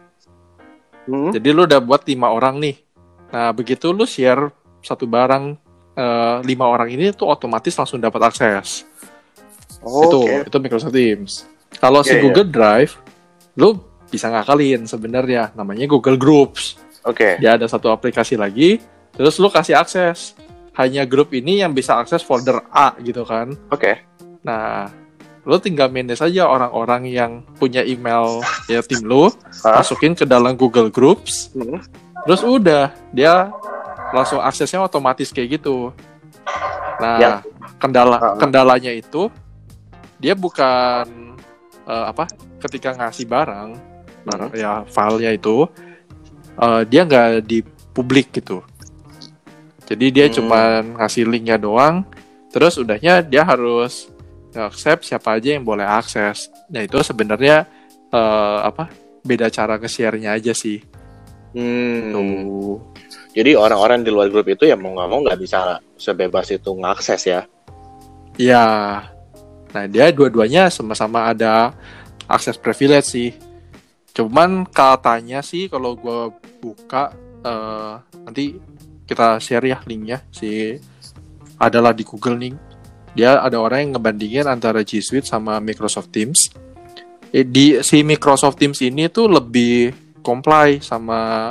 Hmm? 1.05 1.29
jadi 1.31 1.53
lo 1.53 1.69
udah 1.69 1.79
buat 1.79 2.01
lima 2.05 2.29
orang 2.29 2.57
nih 2.59 2.77
nah 3.29 3.53
begitu 3.53 3.93
lo 3.93 4.05
share 4.05 4.49
satu 4.81 5.05
barang 5.05 5.53
eh, 5.93 6.37
lima 6.43 6.65
orang 6.65 6.89
ini 6.89 7.13
tuh 7.13 7.29
otomatis 7.29 7.77
langsung 7.77 8.01
dapat 8.01 8.25
akses 8.25 8.89
Oh, 9.83 10.01
itu 10.03 10.19
oke. 10.19 10.49
itu 10.49 10.57
Microsoft 10.59 10.97
Teams. 10.97 11.33
Kalau 11.77 12.01
si 12.01 12.17
Iya. 12.17 12.25
Google 12.25 12.49
Drive, 12.49 12.97
lu 13.55 13.77
bisa 14.09 14.33
ngakalin 14.33 14.89
sebenarnya 14.89 15.53
namanya 15.53 15.85
Google 15.85 16.17
Groups. 16.17 16.81
Oke. 17.05 17.37
Dia 17.37 17.61
ada 17.61 17.69
satu 17.69 17.93
aplikasi 17.93 18.33
lagi, 18.33 18.81
terus 19.13 19.37
lu 19.37 19.53
kasih 19.53 19.77
akses. 19.77 20.33
Hanya 20.73 21.05
grup 21.05 21.31
ini 21.31 21.61
yang 21.61 21.71
bisa 21.71 21.95
akses 21.95 22.25
folder 22.25 22.65
A 22.73 22.97
gitu 22.99 23.29
kan. 23.29 23.53
Oke. 23.69 24.01
Nah, 24.41 24.89
lu 25.45 25.61
tinggal 25.61 25.93
manage 25.93 26.25
aja 26.25 26.49
orang-orang 26.49 27.05
yang 27.05 27.33
punya 27.61 27.85
email 27.85 28.41
ya 28.65 28.81
tim 28.81 29.05
lu, 29.05 29.29
Hah? 29.61 29.81
masukin 29.81 30.17
ke 30.17 30.25
dalam 30.25 30.57
Google 30.57 30.89
Groups, 30.89 31.53
Hmm. 31.53 31.85
terus 32.25 32.41
udah 32.41 32.97
dia 33.13 33.53
langsung 34.11 34.41
aksesnya 34.41 34.81
otomatis 34.81 35.29
kayak 35.29 35.61
gitu. 35.61 35.93
Nah, 36.97 37.17
Yang- 37.21 37.41
kendala 37.77 38.17
Ah. 38.17 38.37
kendalanya 38.41 38.89
itu 38.91 39.29
dia 40.17 40.33
bukan 40.33 41.05
eh, 41.85 42.05
apa? 42.09 42.25
Ketika 42.65 42.97
ngasih 42.97 43.29
barang, 43.29 43.77
barang 44.25 44.51
Hmm. 44.51 44.57
ya 44.57 44.73
filenya 44.89 45.37
itu 45.37 45.69
eh, 46.57 46.83
dia 46.89 47.05
nggak 47.05 47.45
di 47.45 47.61
publik 47.93 48.33
gitu. 48.33 48.65
Jadi 49.85 50.07
dia 50.09 50.25
Hmm. 50.31 50.35
cuman 50.41 50.81
ngasih 50.97 51.29
linknya 51.29 51.61
doang, 51.61 52.09
terus 52.49 52.81
udahnya 52.81 53.21
dia 53.21 53.45
harus 53.45 54.09
accept 54.55 55.07
siapa 55.07 55.37
aja 55.37 55.59
yang 55.59 55.67
boleh 55.67 55.85
akses. 55.85 56.51
Nah 56.71 56.83
itu 56.87 56.99
sebenarnya 57.03 57.67
eh, 58.11 58.59
apa? 58.63 58.91
Beda 59.25 59.49
cara 59.49 59.81
nge-share-nya 59.81 60.37
aja 60.37 60.53
sih. 60.55 60.79
Hmm. 61.55 62.11
Tuh. 62.11 62.79
Jadi 63.35 63.59
orang-orang 63.59 64.07
di 64.07 64.11
luar 64.15 64.31
grup 64.31 64.47
itu 64.51 64.67
ya 64.67 64.79
mau 64.79 64.95
nggak 64.95 65.09
mau 65.11 65.21
nggak 65.23 65.39
bisa 65.39 65.79
sebebas 65.99 66.51
itu 66.55 66.71
ngakses 66.71 67.23
ya. 67.27 67.41
Iya. 68.39 68.67
Nah, 69.75 69.85
dia 69.91 70.15
dua-duanya 70.15 70.71
sama-sama 70.71 71.31
ada 71.31 71.75
akses 72.31 72.59
privilege 72.59 73.11
sih. 73.11 73.31
Cuman 74.15 74.67
katanya 74.71 75.43
sih 75.43 75.67
kalau 75.67 75.99
gua 75.99 76.31
buka 76.63 77.11
eh, 77.43 77.95
nanti 78.23 78.59
kita 79.05 79.37
share 79.43 79.67
ya 79.67 79.79
linknya 79.85 80.23
si 80.31 80.79
adalah 81.59 81.91
di 81.91 82.07
Google 82.07 82.39
nih. 82.39 82.55
Dia 83.15 83.39
ada 83.39 83.57
orang 83.59 83.79
yang 83.81 83.91
ngebandingin 83.97 84.47
antara 84.47 84.83
G 84.83 84.99
Suite 84.99 85.25
sama 85.25 85.63
Microsoft 85.63 86.11
Teams. 86.11 86.51
Eh, 87.31 87.43
di 87.43 87.79
si 87.81 88.03
Microsoft 88.03 88.59
Teams 88.59 88.79
ini 88.79 89.07
tuh 89.07 89.27
lebih 89.27 89.91
comply 90.23 90.79
sama 90.79 91.51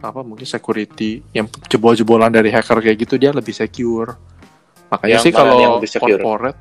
apa 0.00 0.20
mungkin 0.24 0.48
security 0.48 1.20
yang 1.30 1.44
jebol-jebolan 1.68 2.32
dari 2.32 2.48
hacker 2.48 2.80
kayak 2.80 2.98
gitu 2.98 3.14
dia 3.16 3.30
lebih 3.30 3.52
secure. 3.52 4.16
Makanya 4.88 5.18
Yang 5.18 5.24
sih 5.26 5.32
kalau 5.34 5.78
corporate 6.02 6.58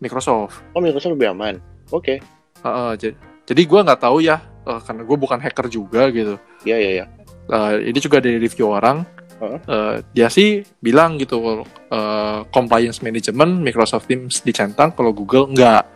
Microsoft. 0.00 0.54
Oh 0.72 0.80
Microsoft 0.80 1.14
lebih 1.14 1.30
aman. 1.30 1.54
Oke. 1.92 2.18
Heeh, 2.60 2.90
j- 2.96 3.16
jadi 3.46 3.62
gue 3.62 3.80
nggak 3.84 4.00
tahu 4.00 4.18
ya 4.22 4.40
eh, 4.66 4.80
karena 4.82 5.02
gue 5.04 5.16
bukan 5.18 5.38
hacker 5.38 5.66
juga 5.68 6.08
gitu. 6.10 6.34
Iya 6.64 6.76
iya 6.80 6.90
iya. 6.90 7.04
Eh, 7.50 7.90
ini 7.90 7.98
juga 7.98 8.18
dari 8.18 8.38
review 8.38 8.70
orang. 8.70 9.02
Eh, 9.40 9.96
dia 10.12 10.28
sih 10.28 10.60
bilang 10.84 11.16
gitu 11.16 11.64
eh, 11.64 12.38
compliance 12.52 13.00
management 13.00 13.64
Microsoft 13.64 14.04
Teams 14.06 14.44
dicentang 14.44 14.92
kalau 14.92 15.16
Google 15.16 15.48
enggak. 15.48 15.88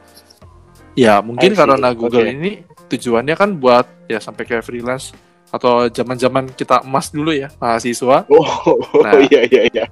Ya 0.97 1.21
mungkin 1.21 1.53
see. 1.53 1.59
karena 1.59 1.91
Google 1.93 2.25
Oke. 2.25 2.33
ini 2.33 2.51
tujuannya 2.89 3.35
kan 3.37 3.51
buat 3.59 3.85
ya 4.09 4.23
sampai 4.23 4.47
kayak 4.47 4.65
freelance 4.65 5.11
atau 5.51 5.87
zaman-zaman 5.87 6.51
kita 6.55 6.83
emas 6.83 7.13
dulu 7.13 7.31
ya 7.35 7.51
mahasiswa. 7.61 8.25
Oh 8.31 8.79
Nah. 9.05 9.21
iya 9.29 9.41
iya 9.47 9.63
iya. 9.71 9.85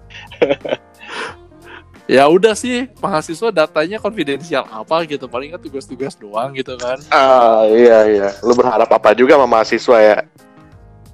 Ya 2.11 2.27
udah 2.27 2.53
sih 2.59 2.91
mahasiswa 2.99 3.49
datanya 3.55 3.97
konfidensial 4.03 4.67
apa 4.69 5.07
gitu 5.07 5.31
paling 5.31 5.55
kan 5.55 5.61
tugas-tugas 5.63 6.19
doang 6.19 6.51
gitu 6.53 6.75
kan. 6.75 6.99
Ah 7.15 7.63
iya 7.71 8.05
iya. 8.11 8.29
Lu 8.43 8.53
berharap 8.59 8.91
apa 8.91 9.15
juga 9.15 9.39
sama 9.39 9.47
mahasiswa 9.47 9.97
ya? 10.03 10.17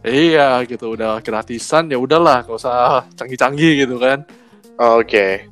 Iya 0.02 0.62
gitu 0.62 0.94
udah 0.94 1.18
gratisan 1.20 1.90
ya 1.90 1.98
udahlah 1.98 2.46
gak 2.46 2.54
usah 2.54 3.04
canggih-canggih 3.18 3.86
gitu 3.86 3.98
kan. 3.98 4.22
Oke. 4.78 5.50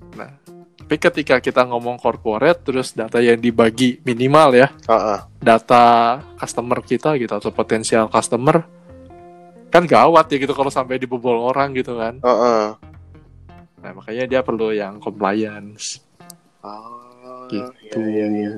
Tapi 0.86 1.02
ketika 1.02 1.42
kita 1.42 1.66
ngomong 1.66 1.98
corporate 1.98 2.62
terus 2.62 2.94
data 2.94 3.18
yang 3.18 3.42
dibagi 3.42 3.98
minimal 4.06 4.54
ya 4.54 4.70
Heeh. 4.86 5.18
data 5.42 5.84
customer 6.38 6.78
kita 6.78 7.18
gitu 7.18 7.34
atau 7.34 7.50
potensial 7.50 8.06
customer 8.06 8.62
kan 9.66 9.82
gawat 9.82 10.30
ya 10.30 10.38
gitu 10.38 10.54
kalau 10.54 10.70
sampai 10.70 11.02
dibobol 11.02 11.42
orang 11.42 11.74
gitu 11.74 11.98
kan. 11.98 12.22
Heeh. 12.22 12.64
Nah 13.82 13.90
makanya 13.98 14.30
dia 14.30 14.40
perlu 14.46 14.70
yang 14.70 15.02
compliance 15.02 15.98
Ah, 16.62 17.50
gitu. 17.50 17.98
iya, 17.98 18.26
iya, 18.26 18.26
iya. 18.30 18.50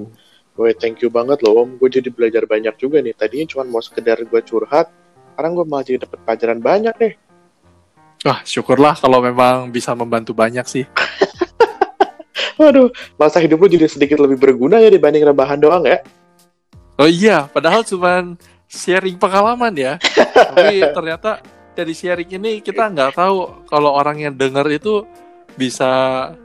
Woi, 0.52 0.76
thank 0.76 1.00
you 1.00 1.08
banget 1.08 1.40
loh 1.40 1.64
Om. 1.64 1.80
Gue 1.80 1.88
jadi 1.88 2.12
belajar 2.12 2.44
banyak 2.44 2.76
juga 2.76 3.00
nih. 3.00 3.16
Tadinya 3.16 3.46
cuma 3.56 3.64
mau 3.68 3.80
sekedar 3.80 4.20
gue 4.20 4.40
curhat, 4.44 4.92
sekarang 5.38 5.54
gue 5.54 5.66
malah 5.70 5.86
jadi 5.86 5.98
dapat 6.02 6.18
pelajaran 6.26 6.58
banyak 6.58 6.94
nih. 6.98 7.12
Wah, 8.26 8.42
syukurlah 8.42 8.98
kalau 8.98 9.22
memang 9.22 9.70
bisa 9.70 9.94
membantu 9.94 10.34
banyak 10.34 10.66
sih. 10.66 10.82
Waduh, 12.58 12.90
masa 13.14 13.38
hidup 13.38 13.62
lu 13.62 13.70
jadi 13.70 13.86
sedikit 13.86 14.18
lebih 14.18 14.34
berguna 14.34 14.82
ya 14.82 14.90
dibanding 14.90 15.22
rebahan 15.22 15.62
doang 15.62 15.86
ya. 15.86 16.02
Oh 16.98 17.06
iya, 17.06 17.46
padahal 17.46 17.86
cuman 17.86 18.34
sharing 18.66 19.14
pengalaman 19.14 19.70
ya. 19.78 19.94
Tapi 20.34 20.82
ternyata 20.98 21.38
dari 21.70 21.94
sharing 21.94 22.34
ini 22.34 22.58
kita 22.58 22.90
nggak 22.90 23.14
tahu 23.14 23.62
kalau 23.70 23.94
orang 23.94 24.18
yang 24.18 24.34
denger 24.34 24.66
itu 24.74 25.06
bisa 25.54 25.86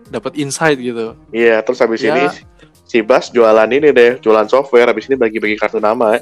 dapat 0.06 0.38
insight 0.38 0.78
gitu. 0.78 1.18
Iya, 1.34 1.66
terus 1.66 1.82
habis 1.82 2.06
Ya. 2.06 2.14
ini 2.14 2.30
si 2.86 3.02
Bas 3.02 3.34
jualan 3.34 3.66
ini 3.74 3.90
deh, 3.90 4.22
jualan 4.22 4.46
software. 4.46 4.94
Habis 4.94 5.10
ini 5.10 5.18
bagi-bagi 5.18 5.58
kartu 5.58 5.82
nama. 5.82 6.22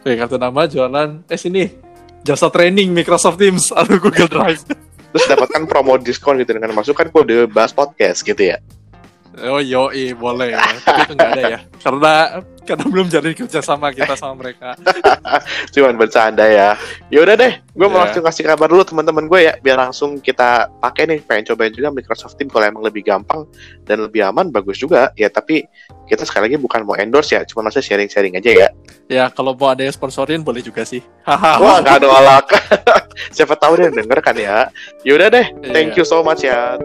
Oke, 0.00 0.16
kartu 0.16 0.40
nama 0.40 0.64
jualan 0.64 1.28
eh 1.28 1.36
sini 1.36 1.68
jasa 2.24 2.48
training 2.48 2.88
Microsoft 2.88 3.36
Teams 3.36 3.68
atau 3.76 4.00
Google 4.00 4.32
Drive. 4.32 4.64
Terus 5.12 5.24
dapatkan 5.28 5.68
promo 5.68 6.00
diskon 6.00 6.40
gitu 6.40 6.56
dengan 6.56 6.72
masukkan 6.72 7.04
kode 7.12 7.44
Bas 7.52 7.76
Podcast 7.76 8.24
gitu 8.24 8.40
ya. 8.40 8.56
Oh 9.44 9.60
yo, 9.60 9.92
boleh. 10.16 10.56
Tapi 10.56 11.00
itu 11.04 11.12
nggak 11.20 11.30
ada 11.36 11.42
ya, 11.44 11.60
karena 11.84 12.12
karena 12.62 12.84
belum 12.84 13.06
jalin 13.06 13.32
kerja 13.32 13.60
sama 13.60 13.90
kita 13.90 14.14
sama 14.14 14.34
mereka. 14.36 14.76
Cuman 15.74 15.94
bercanda 15.94 16.44
ya. 16.44 16.76
Ya 17.08 17.18
udah 17.20 17.34
deh, 17.34 17.52
gue 17.60 17.86
mau 17.86 17.98
Ya. 17.98 18.04
langsung 18.06 18.22
kasih 18.22 18.44
kabar 18.44 18.66
dulu 18.66 18.82
teman-teman 18.82 19.26
gue 19.26 19.40
ya, 19.42 19.54
biar 19.58 19.76
langsung 19.78 20.16
kita 20.16 20.68
pakai 20.78 21.04
nih. 21.06 21.20
Pengen 21.20 21.44
cobain 21.48 21.70
juga 21.70 21.88
Microsoft 21.88 22.36
Teams 22.36 22.48
kalau 22.48 22.66
emang 22.66 22.82
lebih 22.82 23.02
gampang 23.02 23.44
dan 23.84 24.00
lebih 24.00 24.22
aman, 24.22 24.48
bagus 24.48 24.76
juga. 24.76 25.10
Ya 25.14 25.26
tapi 25.26 25.66
kita 26.06 26.22
sekali 26.22 26.50
lagi 26.50 26.58
bukan 26.58 26.82
mau 26.82 26.94
endorse 26.94 27.34
ya, 27.34 27.42
cuma 27.44 27.66
masa 27.66 27.78
sharing-sharing 27.78 28.34
aja 28.34 28.50
ya. 28.50 28.68
Ya 29.06 29.24
kalau 29.28 29.52
mau 29.52 29.70
ada 29.70 29.82
yang 29.82 29.92
sponsorin 29.92 30.40
boleh 30.40 30.62
juga 30.62 30.86
sih. 30.86 31.02
Wah, 31.62 31.82
gak 31.82 32.00
nolak. 32.00 32.46
Siapa 33.36 33.58
tahu 33.58 33.78
dia 33.78 33.90
denger 33.90 34.18
kan 34.22 34.34
ya. 34.34 34.70
Ya 35.02 35.12
udah 35.18 35.28
deh, 35.28 35.46
Iya. 35.60 35.72
thank 35.74 35.98
you 35.98 36.06
so 36.06 36.22
much 36.22 36.46
ya. 36.46 36.78